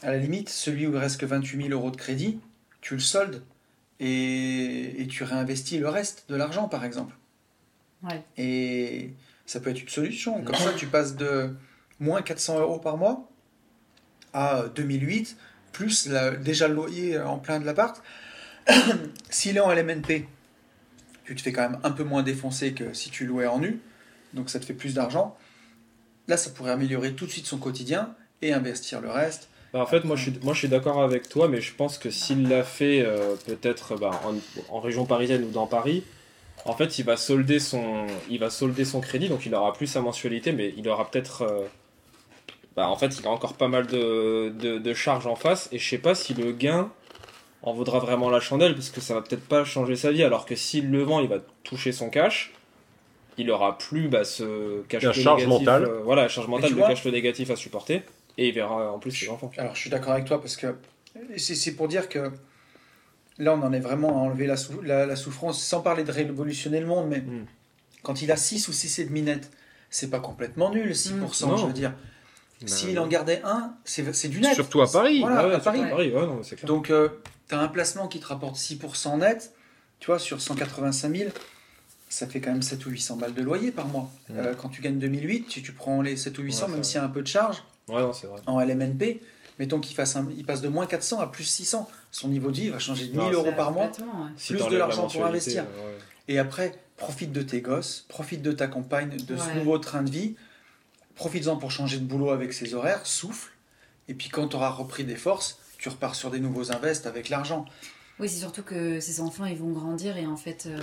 [0.03, 2.41] à la limite, celui où il reste que 28 000 euros de crédit,
[2.81, 3.43] tu le soldes
[4.01, 7.15] et, et tu réinvestis le reste de l'argent, par exemple.
[8.05, 8.23] Ouais.
[8.37, 9.13] Et
[9.47, 10.43] ça peut être une solution.
[10.43, 11.55] Comme ça, tu passes de
[11.99, 13.29] moins 400 euros par mois
[14.33, 15.37] à 2008,
[15.73, 18.01] plus la- déjà le loyer en plein de l'appart.
[19.31, 20.29] S'il est en LMNP,
[21.25, 23.81] tu te fais quand même un peu moins défoncer que si tu louais en nu,
[24.35, 25.37] donc ça te fait plus d'argent.
[26.29, 29.48] Là, ça pourrait améliorer tout de suite son quotidien et investir le reste.
[29.73, 31.99] Bah, en fait, moi je suis, moi, je suis d'accord avec toi, mais je pense
[31.99, 34.35] que s'il l'a fait euh, peut-être bah, en,
[34.75, 36.05] en région parisienne ou dans Paris,
[36.65, 39.87] en fait, il va solder son, il va solder son crédit, donc il aura plus
[39.87, 41.43] sa mensualité, mais il aura peut-être.
[41.43, 41.67] euh,
[42.77, 45.79] bah, en fait, il a encore pas mal de, de, de charges en face, et
[45.79, 46.91] je sais pas si le gain
[47.63, 50.47] en vaudra vraiment la chandelle, parce que ça va peut-être pas changer sa vie, alors
[50.47, 52.53] que s'il le vend, il va toucher son cash.
[53.37, 55.85] Il aura plus bah, ce cash La flow charge négatif, mentale.
[55.85, 58.03] euh, voilà, la charge mentale, le cash flow négatif à supporter,
[58.39, 59.51] et il verra en plus ses enfants.
[59.59, 60.75] Alors, je suis d'accord avec toi parce que
[61.37, 62.31] c'est c'est pour dire que
[63.39, 66.13] là, on en est vraiment à enlever la, sou- la, la souffrance, sans parler de
[66.13, 67.47] révolutionner le monde, mais Mm.
[68.03, 69.51] quand il a 6 ou 6,5 net,
[69.91, 71.59] c'est pas complètement nul, 6%, Mm.
[71.59, 71.93] je veux dire.
[72.61, 74.55] Bah, S'il en gardait un, c'est du net.
[74.55, 75.21] Surtout à Paris.
[75.21, 75.79] Voilà, Ouais, à Paris.
[75.81, 76.65] surtout ouais, non, clair.
[76.65, 76.93] Donc,
[77.49, 79.53] tu as un placement qui te rapporte 6% net,
[80.01, 81.31] tu vois, sur 185 000,
[82.09, 84.11] ça fait quand même 7 ou 800 balles de loyer par mois.
[84.29, 84.33] Mm.
[84.39, 86.97] Euh, quand tu gagnes 2008, tu, tu prends les 7 ou 800, Ouais, même s'il
[86.97, 88.41] y a un peu de charge, Ouais, non, c'est vrai.
[88.47, 89.21] en LMNP,
[89.59, 91.89] mettons qu'il fasse un- il passe de moins 400 à plus 600.
[92.11, 93.91] Son niveau de vie va changer de 1000 Non, euros par mois.
[94.37, 95.65] Si Plus de la l'argent pour investir.
[95.65, 95.99] ouais.
[96.29, 99.55] Et après, profite de tes gosses, profite de ta compagne, de ce Ouais.
[99.55, 100.37] nouveau train de vie,
[101.15, 103.53] profites-en pour changer de boulot avec ses horaires, souffle,
[104.09, 107.29] et puis quand tu auras repris des forces, tu repars sur des nouveaux invests avec
[107.29, 107.65] l'argent.
[108.21, 110.79] Oui, c'est surtout que ces enfants, ils vont grandir et en fait, euh,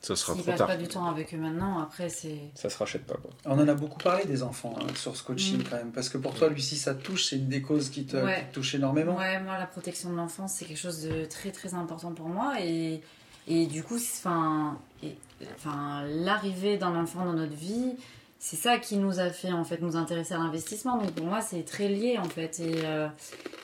[0.00, 0.66] Ça sera s'ils trop passent tard.
[0.68, 2.38] pas du temps avec eux maintenant, après, c'est.
[2.54, 3.30] Ça se rachète pas, quoi.
[3.46, 5.64] On en a beaucoup parlé des enfants hein, sur ce coaching Mm.
[5.68, 8.04] quand même, parce que pour toi, Lucie, ça te touche, c'est une des causes qui
[8.06, 8.40] te, Ouais.
[8.40, 9.16] qui te touche énormément.
[9.16, 12.54] Ouais, moi, la protection de l'enfance, c'est quelque chose de très très important pour moi.
[12.60, 13.00] Et,
[13.48, 14.78] et du coup, enfin,
[16.06, 17.94] l'arrivée d'un enfant dans notre vie,
[18.40, 20.96] c'est ça qui nous a fait en fait nous intéresser à l'investissement.
[20.98, 22.60] Donc pour moi, c'est très lié en fait.
[22.60, 23.08] Et, euh,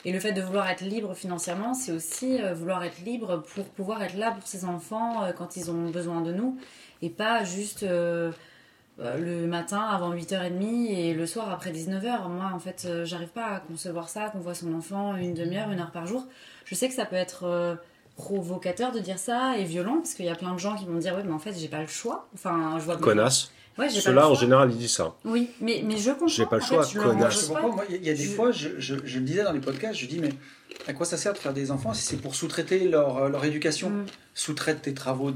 [0.03, 3.65] et le fait de vouloir être libre financièrement, c'est aussi euh, vouloir être libre pour
[3.65, 6.57] pouvoir être là pour ses enfants euh, quand ils ont besoin de nous.
[7.01, 12.27] Et pas juste le matin avant 8h30 et le soir après 19h.
[12.29, 15.79] Moi, en fait, j'arrive pas à concevoir ça, qu'on voit son enfant une demi-heure, une
[15.79, 16.25] heure par jour.
[16.63, 17.77] Je sais que ça peut être
[18.15, 20.93] provocateur de dire ça et violent, parce qu'il y a plein de gens qui vont
[20.93, 22.27] me dire, oui, mais en fait, j'ai pas le choix.
[22.33, 23.51] Enfin, je vois Connasse.
[23.77, 24.39] Ouais, Ceux-là, en choix.
[24.39, 25.15] général, ils disent ça.
[25.25, 26.27] Oui, mais, mais je comprends.
[26.27, 27.49] J'ai pas le choix, connasse.
[27.89, 29.99] il y a- il des Je- fois, je, je- je le disais dans les podcasts,
[29.99, 30.29] je dis, mais
[30.87, 33.43] à quoi ça sert de faire des enfants si c'est pour sous-traiter leur, euh, leur
[33.43, 33.89] éducation?
[33.89, 34.05] Mm.
[34.33, 35.31] Sous-traite tes travaux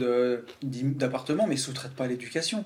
[0.63, 2.63] d'appartement, mais sous-traite pas l'éducation.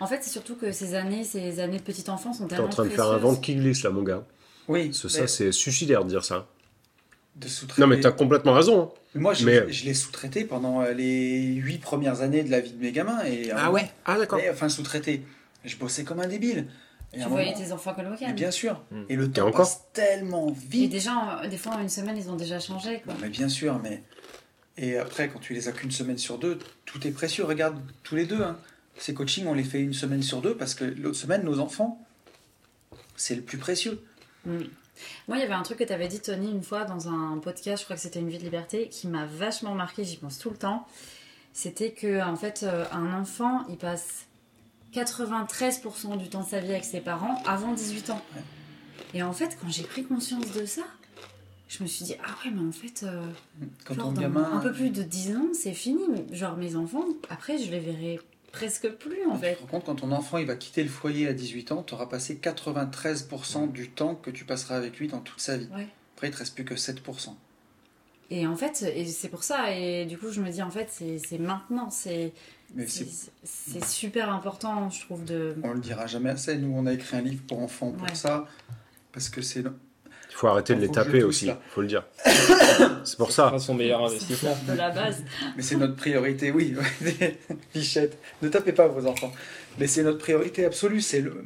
[0.00, 2.66] En fait, c'est surtout que ces années, ces années de petite enfance sont T'es tellement
[2.66, 4.24] en train de faire un ventre qui glisse, là, mon gars.
[4.66, 6.46] Oui, ça, c'est suicidaire de dire ça.
[7.36, 7.80] de sous-traiter.
[7.80, 8.82] Non, mais t'as complètement raison.
[8.82, 8.88] hein.
[9.14, 12.72] Moi, je, mais- je l'ai sous-traité pendant euh, les huit premières années de la vie
[12.72, 13.22] de mes gamins.
[13.24, 13.56] Et, euh,
[14.04, 14.38] Ah, d'accord.
[14.38, 15.22] mais, Enfin, sous-traité.
[15.64, 16.66] Je bossais comme un débile.
[17.12, 18.82] Et Tu un voyais moment- tes enfants comme le bien sûr.
[18.90, 19.02] Mm.
[19.08, 20.90] Et le temps encore passe tellement Et vite.
[20.90, 23.00] déjà, euh, des fois, en une semaine, ils ont déjà changé.
[23.04, 23.12] Quoi.
[23.14, 24.02] Non, mais bien sûr, mais.
[24.76, 27.44] Et après, quand tu les as qu'une semaine sur deux, tout est précieux.
[27.44, 28.42] Regarde, tous les deux.
[28.42, 28.56] hein.
[28.98, 32.04] Ces coachings, on les fait une semaine sur deux parce que l'autre semaine, nos enfants,
[33.16, 34.02] c'est le plus précieux.
[34.44, 34.58] Mm.
[35.28, 37.38] Moi, il y avait un truc que tu avais dit, Tony, une fois dans un
[37.38, 40.38] podcast, je crois que c'était Une vie de liberté, qui m'a vachement marqué, j'y pense
[40.38, 40.86] tout le temps.
[41.52, 44.26] C'était que, en fait, euh, un enfant, il passe
[44.94, 48.22] 93% du temps de sa vie avec ses parents avant 18 ans.
[48.34, 48.42] Ouais.
[49.14, 50.82] Et en fait, quand j'ai pris conscience de ça,
[51.68, 53.22] je me suis dit, ah ouais, mais en fait, euh,
[53.84, 54.50] Quand genre, ton dans gamin.
[54.52, 56.02] un peu plus de 10 ans, c'est fini.
[56.32, 58.20] Genre, mes enfants, après, je les verrai
[58.54, 59.54] presque plus, en Tu fait.
[59.56, 61.94] te rends compte, quand ton enfant il va quitter le foyer à 18 ans, tu
[61.94, 65.68] auras passé 93% du temps que tu passeras avec lui dans toute sa vie.
[65.74, 65.88] Ouais.
[66.14, 67.34] Après, il te reste plus que 7%.
[68.30, 70.88] Et en fait, et c'est pour ça, et du coup, je me dis, en fait,
[70.90, 72.32] c'est maintenant, c'est
[73.86, 75.56] super important, je trouve, de...
[75.62, 76.56] On le dira jamais assez.
[76.56, 78.14] Nous, on a écrit un livre pour enfants pour Ouais.
[78.14, 78.46] ça.
[79.12, 79.62] Parce que c'est.
[80.34, 81.60] Il faut arrêter de les taper aussi, là.
[81.70, 82.02] faut le dire.
[83.04, 83.50] C'est pour ça.
[83.50, 84.56] Pas son meilleur investissement.
[84.66, 85.22] de la base.
[85.56, 86.74] Mais c'est notre priorité, oui.
[87.72, 88.18] Fichette.
[88.42, 89.32] Ne tapez pas vos enfants.
[89.78, 91.00] Mais c'est notre priorité absolue.
[91.00, 91.44] C'est le.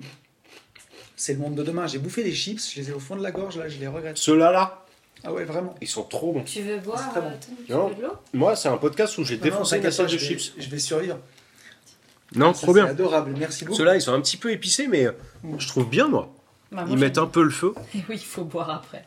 [1.16, 1.86] C'est le monde de demain.
[1.86, 3.88] J'ai bouffé des chips, je les ai au fond de la gorge, là, je les
[3.88, 4.16] regrette.
[4.16, 4.86] Ceux-là, là,
[5.24, 5.74] Ah ouais, vraiment.
[5.82, 6.44] ils sont trop bons.
[6.44, 7.26] Tu veux boire, très bon.
[7.26, 7.88] euh, Tu Non.
[7.88, 8.12] veux de l'eau?
[8.32, 10.52] Moi, c'est un podcast où j'ai défoncé pas, assiette de chips.
[10.56, 11.18] Je vais survivre.
[12.36, 12.90] Non, Ça, trop c'est bien.
[12.90, 13.34] adorable.
[13.38, 13.76] Merci beaucoup.
[13.76, 15.12] Ceux-là, ils sont un petit peu épicés, mais euh,
[15.58, 16.32] je trouve bien, moi.
[16.72, 17.74] Bah, Ils mettent un peu le feu.
[17.94, 19.04] Et oui, il faut boire après.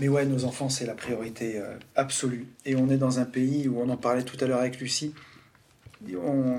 [0.00, 2.46] Mais ouais, nos enfants, c'est la priorité euh, absolue.
[2.64, 5.14] Et on est dans un pays où on en parlait tout à l'heure avec Lucie.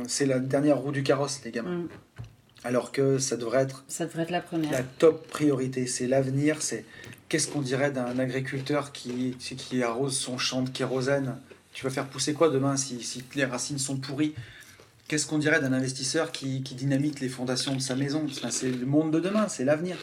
[0.08, 1.78] C'est la dernière roue du carrosse, les gamins.
[1.78, 1.88] Mm.
[2.64, 4.72] Alors que ça devrait être Ça devrait être la première.
[4.72, 5.86] la top priorité.
[5.86, 6.62] C'est l'avenir.
[6.62, 6.86] C'est
[7.30, 11.36] qu'est-ce qu'on dirait d'un agriculteur qui, qui arrose son champ de kérosène?
[11.74, 14.34] Tu vas faire pousser quoi demain si, si les racines sont pourries?
[15.08, 18.26] Qu'est-ce qu'on dirait d'un investisseur qui, qui dynamite les fondations de sa maison?
[18.26, 19.98] Enfin, C'est le monde de demain, c'est l'avenir.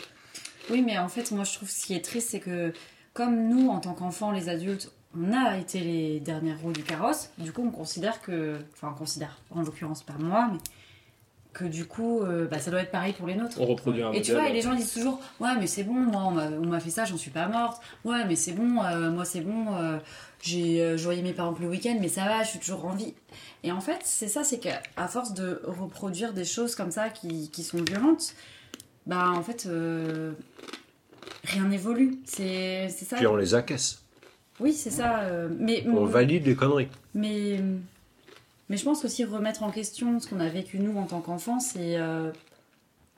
[0.70, 2.72] Oui, mais en fait, moi, je trouve ce qui est triste, c'est que
[3.14, 7.30] comme nous, en tant qu'enfants, les adultes, on a été les dernières roues du carrosse,
[7.38, 8.56] du coup, on considère que...
[8.74, 10.58] Enfin, on considère, en l'occurrence pas moi, mais
[11.52, 13.60] que du coup, euh, bah, ça doit être pareil pour les nôtres.
[13.60, 15.92] On reproduit un Et tu vois, et les gens disent toujours Ouais, mais c'est bon,
[15.92, 17.82] moi, on m'a- fait ça, j'en suis pas morte.
[18.06, 19.98] Ouais, mais c'est bon, euh, moi, c'est bon, euh,
[20.40, 23.12] j'ai voyais mes parents le week-end, mais ça va, je suis toujours en vie.
[23.64, 27.50] Et en fait, c'est ça, c'est qu'à force de reproduire des choses comme ça qui,
[27.50, 28.34] qui sont violentes,
[29.07, 30.32] bah, en fait, euh,
[31.44, 32.18] rien n'évolue.
[32.24, 33.16] C'est c'est ça.
[33.16, 34.03] Puis on les accaisse.
[34.61, 35.20] Oui, c'est ça.
[35.22, 36.88] euh, mais, On valide les conneries.
[37.14, 37.61] mais,
[38.68, 41.59] mais je pense aussi remettre en question ce qu'on a vécu nous en tant qu'enfants,
[41.59, 42.30] c'est euh,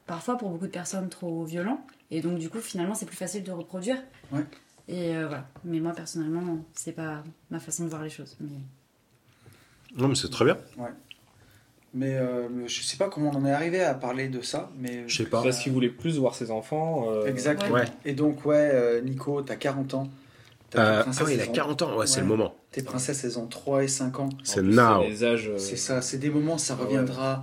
[0.07, 1.85] parfois pour beaucoup de personnes trop violent.
[2.11, 3.99] Et donc du coup, finalement, c'est plus facile de reproduire.
[4.33, 4.45] Ouais.
[4.89, 5.49] Et euh, voilà.
[5.65, 8.37] Mais moi, personnellement, c'est pas ma façon de voir les choses.
[8.41, 8.49] Mais...
[9.97, 10.59] Non, mais c'est très bien.
[11.97, 14.71] Mais euh, je sais pas comment on en est arrivé à parler de ça.
[14.79, 15.43] Mais Je sais pas.
[15.43, 17.07] Parce qu'il voulait plus voir ses enfants.
[17.11, 17.75] euh, Exactement.
[17.75, 17.85] Ouais.
[18.05, 20.09] Et donc, ouais, euh, Nico, t'as 40 ans.
[20.71, 22.23] T'as tes Euh, princesses, ah oui, il a elles ont- 40 ans, ouais, c'est Ouais.
[22.23, 22.55] le moment.
[22.73, 24.29] Tes princesses, elles ont 3 et 5 ans.
[24.43, 25.03] C'est now.
[25.05, 26.87] euh, C'est ça, c'est des moments, ça Ah ouais.
[26.89, 27.41] reviendra.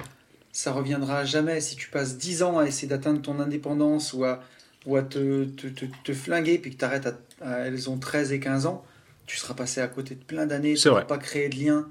[0.52, 1.62] Ça reviendra jamais.
[1.62, 4.42] Si tu passes 10 ans à essayer d'atteindre ton indépendance ou à,
[4.86, 8.34] ou à te, te, te, te flinguer, puis que t'arrêtes à, à- Elles ont 13
[8.34, 8.84] et 15 ans,
[9.28, 10.76] tu seras passé à côté de plein d'années.
[10.76, 11.04] C'est Tu vrai.
[11.04, 11.88] n'auras pas créé de lien.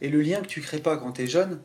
[0.00, 1.60] Et le lien que tu crées pas quand t'es jeune,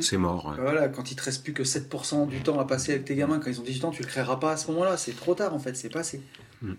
[0.00, 0.46] C'est mort.
[0.46, 0.56] ouais.
[0.60, 3.40] Voilà, quand il te reste plus que 7% du temps à passer avec tes gamins,
[3.40, 4.96] quand ils ont 18 ans, tu le créeras pas à ce moment-là.
[4.96, 6.22] C'est trop tard en fait, c'est passé.
[6.62, 6.72] Mm.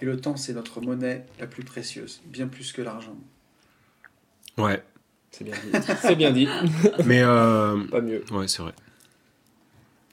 [0.00, 3.16] Et le temps, c'est notre monnaie la plus précieuse, bien plus que l'argent.
[4.58, 4.82] Ouais.
[5.30, 5.78] C'est bien dit.
[6.02, 6.48] C'est bien dit.
[7.06, 8.24] Mais euh, Pas mieux.
[8.32, 8.72] ouais, c'est vrai.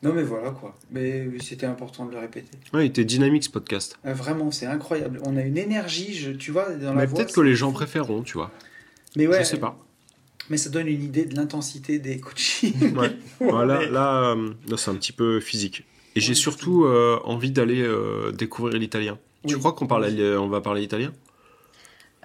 [0.03, 0.77] Non mais voilà quoi.
[0.91, 2.55] Mais c'était important de le répéter.
[2.71, 3.97] Ouais, il était dynamique ce podcast.
[4.05, 5.19] Euh, vraiment, c'est incroyable.
[5.25, 7.17] On a une énergie, je, tu vois, dans la Mais voix.
[7.17, 8.51] peut-être que les gens préféreront, tu vois.
[9.15, 9.75] Mais ouais, Je sais pas.
[10.49, 12.95] Mais ça donne une idée de l'intensité des coachings.
[12.97, 13.15] Ouais.
[13.39, 15.83] Voilà, là, euh, là, c'est un petit peu physique.
[16.15, 19.17] Et j'ai surtout euh, envie d'aller euh, découvrir l'italien.
[19.47, 20.05] Tu crois qu'on parle,
[20.39, 21.13] on va parler italien?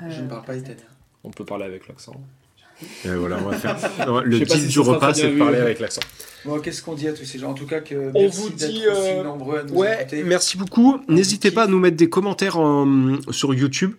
[0.08, 0.76] Je ne parle pas italien.
[1.24, 2.20] On peut parler avec l'accent.
[3.04, 3.76] Et voilà, on va faire.
[4.24, 6.00] Le si du repas, c'est de parler avec l'accent.
[6.44, 7.50] Bon, qu'est-ce qu'on dit à tous ces gens?
[7.50, 10.24] En tout cas, que On merci vous dit, aussi nombreux à nous Ouais, écouter.
[10.24, 10.98] merci beaucoup.
[11.08, 13.92] N'hésitez pas à nous mettre des commentaires en- sur YouTube.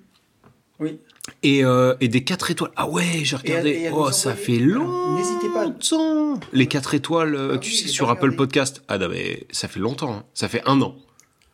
[0.79, 0.99] Oui.
[1.41, 2.71] Et, euh, et des 4 étoiles.
[2.75, 3.69] Ah ouais, j'ai regardé.
[3.69, 5.63] et oh, ça fait Alors, n'hésitez pas.
[5.65, 6.39] longtemps.
[6.51, 8.37] Les 4 étoiles, euh, Ah tu oui, sais, sur Apple regardé.
[8.37, 8.83] Podcast.
[8.89, 10.13] Ah non, mais ça fait longtemps.
[10.13, 10.23] hein.
[10.33, 10.95] Ça fait un an.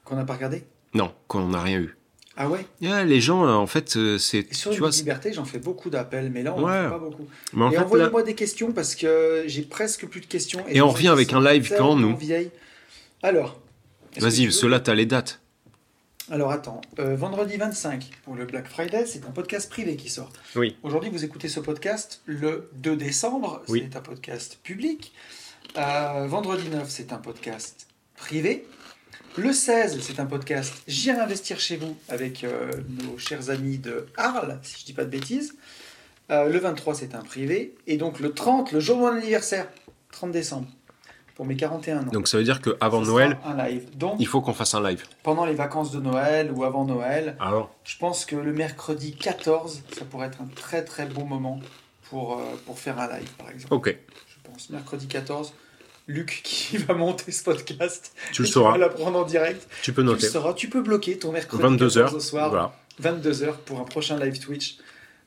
[0.04, 0.64] Qu'on n'a pas regardé?
[0.96, 1.96] Non, qu'on n'a rien eu.
[2.36, 2.66] Ah ouais?
[2.82, 4.52] Yeah, les gens, euh, en fait, c'est.
[4.56, 6.72] Sur Tu vois, liberté, j'en fais beaucoup d'appels, mais là, on Ouais.
[6.78, 7.28] n'en fait pas beaucoup.
[7.54, 10.64] mais en et là, envoyez-moi des questions parce que j'ai presque plus de questions.
[10.70, 12.50] Et on revient avec un live quand, nous vieilles.
[13.22, 13.60] Alors.
[14.18, 15.42] vas-y, ceux-là, t'as les dates.
[16.32, 20.32] Alors attends, euh, vendredi 25 pour le Black Friday, c'est un podcast privé qui sort.
[20.56, 20.78] Oui.
[20.84, 23.88] Aujourd'hui, vous écoutez ce podcast le 2 décembre, Oui.
[23.90, 25.12] c'est un podcast public.
[25.78, 28.68] Euh, vendredi 9, c'est un podcast privé.
[29.38, 32.72] Le 16, c'est un podcast J'irai investir chez vous avec euh,
[33.04, 35.56] nos chers amis de Arles, si je dis pas de bêtises.
[36.32, 37.74] Le 23, c'est un privé.
[37.88, 39.68] Et donc le 30, le jour de mon anniversaire,
[40.12, 40.68] 30 décembre,
[41.40, 42.12] pour mes 41 ans.
[42.12, 43.86] Donc ça veut dire qu'avant Noël, Un live.
[43.98, 45.06] Donc, il faut qu'on fasse un live.
[45.24, 49.84] pendant les vacances de Noël ou avant Noël, Alors je pense que le mercredi 14,
[49.98, 51.62] ça pourrait être un très très bon moment
[52.10, 53.74] pour, euh, pour faire un live, par exemple.
[53.74, 53.96] Ok.
[54.28, 54.70] Je pense.
[54.70, 55.54] Mercredi 14,
[56.08, 58.14] Luc qui va monter ce podcast.
[58.34, 58.72] Tu le sauras.
[58.72, 59.66] va la prendre en direct.
[59.82, 60.28] Tu peux Tu le noter.
[60.28, 60.54] sauras.
[60.56, 62.74] Tu peux bloquer ton mercredi 22 14 h au soir, Voilà.
[63.00, 64.78] 22 h pour un prochain live Twitch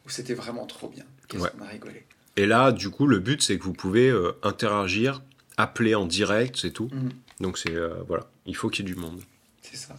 [0.04, 1.04] où c'était vraiment trop bien.
[1.28, 1.48] Qu'est-ce Ouais.
[1.58, 2.04] qu'on a rigolé.
[2.36, 5.22] Et là, du coup, le but, c'est que vous pouvez euh, interagir,
[5.56, 6.88] appeler en direct, c'est tout.
[6.92, 7.08] Mm.
[7.42, 7.74] Donc, c'est.
[7.74, 8.26] euh, voilà.
[8.46, 9.20] Il faut qu'il y ait du monde.
[9.62, 9.96] C'est ça.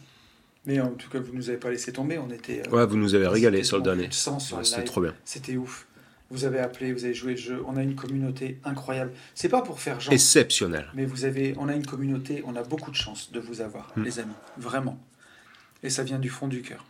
[0.65, 2.17] Mais en tout cas, vous nous avez pas laissé tomber.
[2.17, 2.63] On était.
[2.67, 4.05] euh, Ouais, vous nous avez régalé sur le dernier.
[4.05, 5.13] Ouais, C'était trop bien.
[5.25, 5.87] C'était ouf.
[6.31, 7.61] Vous avez appelé, vous avez joué le jeu.
[7.67, 9.11] On a une communauté incroyable.
[9.35, 10.13] C'est pas pour faire genre.
[10.13, 10.87] Exceptionnel.
[10.95, 13.91] Mais vous avez, on a une communauté, on a beaucoup de chance de vous avoir,
[13.95, 14.03] Mm.
[14.03, 14.97] les amis, vraiment.
[15.83, 16.85] Et ça vient du fond du cœur.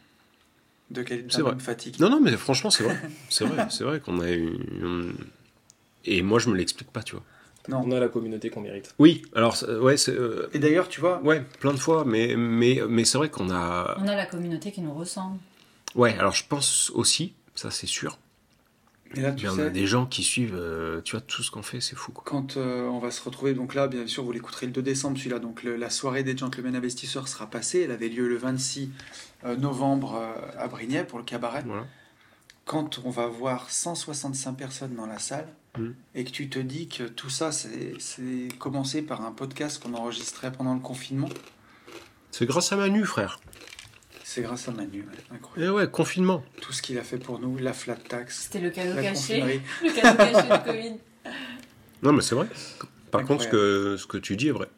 [0.92, 1.56] De quel C'est vrai.
[1.60, 2.00] fatigue.
[2.00, 2.98] Non, non, mais franchement, c'est vrai.
[3.30, 4.54] C'est vrai, c'est vrai qu'on a eu.
[6.06, 7.24] Et moi, je me l'explique pas, tu vois.
[7.70, 7.82] Non.
[7.86, 8.94] On a la communauté qu'on mérite.
[9.00, 10.12] Oui, alors, ouais, c'est.
[10.12, 13.50] euh, Et d'ailleurs, tu vois, Ouais, plein de fois, mais, mais, mais c'est vrai qu'on
[13.50, 13.96] a.
[14.00, 15.38] On a la communauté qui nous ressemble.
[15.96, 18.18] Ouais, alors je pense aussi, ça c'est sûr,
[19.16, 21.62] et là, tu sais, a des gens qui suivent, euh, tu vois, tout ce qu'on
[21.62, 22.24] fait, c'est fou, quoi.
[22.26, 25.18] quand euh, on va se retrouver, donc là, bien sûr, vous l'écouterez le 2 décembre,
[25.20, 25.38] celui-là.
[25.38, 27.82] Donc le- la soirée des gentlemen investisseurs sera passée.
[27.82, 28.90] Elle avait lieu le 26
[29.46, 31.62] euh, novembre euh, à Brignais pour le cabaret.
[31.66, 31.86] Voilà.
[32.66, 35.48] Quand on va voir 165 personnes dans la salle
[35.78, 35.90] Mm.
[36.14, 37.94] et que tu te dis que tout ça, c'est
[38.60, 41.30] commencé par un podcast qu'on enregistrait pendant le confinement,
[42.32, 43.40] C'est grâce à Manu, frère.
[44.24, 45.02] c'est grâce à Manu.
[45.02, 45.74] ouais, incroyable.
[45.74, 46.44] Et ouais, confinement.
[46.62, 49.42] Tout ce qu'il a fait pour nous, la flat tax, C'était le cadeau la caché.
[49.84, 50.94] Le cadeau caché de Covid.
[52.04, 52.48] Non, mais c'est vrai.
[53.12, 53.28] Par Incroyable.
[53.28, 54.70] contre, ce que, ce que tu dis est vrai.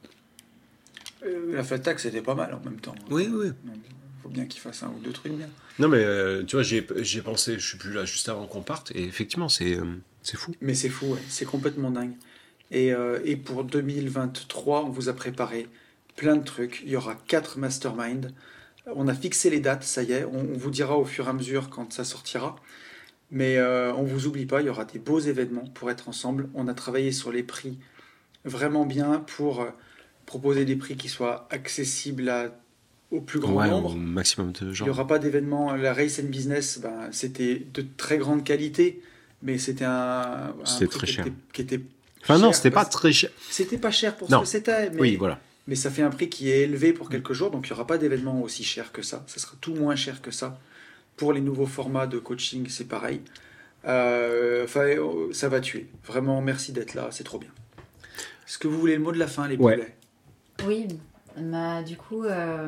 [1.26, 2.96] Euh, la flat tax, c'était pas mal en même temps.
[3.10, 3.52] Oui, oui.
[3.66, 5.50] Il faut bien qu'il fasse un ou deux trucs bien.
[5.80, 8.30] Non, mais euh, tu vois, j'y ai, j'y ai pensé, je suis plus là juste
[8.30, 9.84] avant qu'on parte, et effectivement, c'est euh,
[10.26, 10.52] c'est fou.
[10.62, 12.14] Mais c'est fou, ouais, c'est complètement dingue.
[12.72, 15.68] Et, euh, et pour 2023, on vous a préparé
[16.16, 16.82] plein de trucs.
[16.84, 18.32] Il y aura quatre masterminds.
[18.96, 20.26] On a fixé les dates, ça y est.
[20.26, 22.56] On, on vous dira au fur et à mesure quand ça sortira.
[23.32, 26.50] Mais euh, on vous oublie pas, il y aura des beaux événements pour être ensemble.
[26.54, 27.78] On a travaillé sur les prix
[28.46, 29.70] vraiment bien pour euh,
[30.28, 32.52] proposer des prix qui soient accessibles à-
[33.12, 33.94] au plus grand Ouais, nombre.
[33.94, 34.86] au maximum de Il gens.
[34.86, 35.74] n'y aura pas d'événement.
[35.76, 39.02] La Race and Business, ben, c'était de très grande qualité,
[39.46, 41.26] mais c'était un, un C'était prix très qui cher.
[41.28, 41.80] était- qui était
[42.24, 43.30] Enfin, non, c'était pas très cher.
[43.52, 44.40] C'était pas cher pour Non.
[44.40, 45.40] ce que c'était, mais, Oui, voilà.
[45.68, 47.86] mais ça fait un prix qui est élevé pour quelques jours, donc il n'y aura
[47.88, 49.24] pas d'événement aussi cher que ça.
[49.28, 50.60] Ça sera tout moins cher que ça.
[51.18, 53.22] Pour les nouveaux formats de coaching, c'est pareil.
[53.88, 55.88] Euh, Enfin, euh, ça va tuer.
[56.06, 57.52] Vraiment, merci d'être là, c'est trop bien.
[58.48, 59.76] Est-ce que vous voulez le mot de la fin, les Ouais.
[59.78, 59.96] poulets?
[60.68, 60.88] Oui,
[61.38, 62.68] bah, du coup, euh,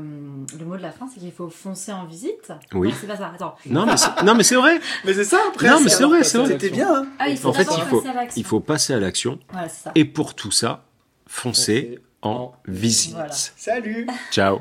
[0.60, 2.52] le mot de la fin, c'est qu'il faut foncer en visite.
[2.74, 2.90] Oui.
[2.90, 3.56] Non, c'est pas ça, attends.
[3.66, 4.80] Non, mais c'est- non, mais c'est vrai.
[5.06, 5.70] Mais c'est ça après.
[5.70, 6.48] Non, mais c'est vrai, c'est vrai.
[6.48, 6.94] C'était bien.
[6.94, 7.08] hein.
[7.20, 8.40] Ah, il faut En fait, d'abord il faut, passer à l'action.
[8.42, 9.40] il faut passer à l'action.
[9.52, 9.92] Voilà, c'est ça.
[9.96, 10.86] Et pour tout ça,
[11.28, 13.14] foncez Foncez en en visite.
[13.14, 13.32] Voilà.
[13.32, 14.60] Salut Ciao.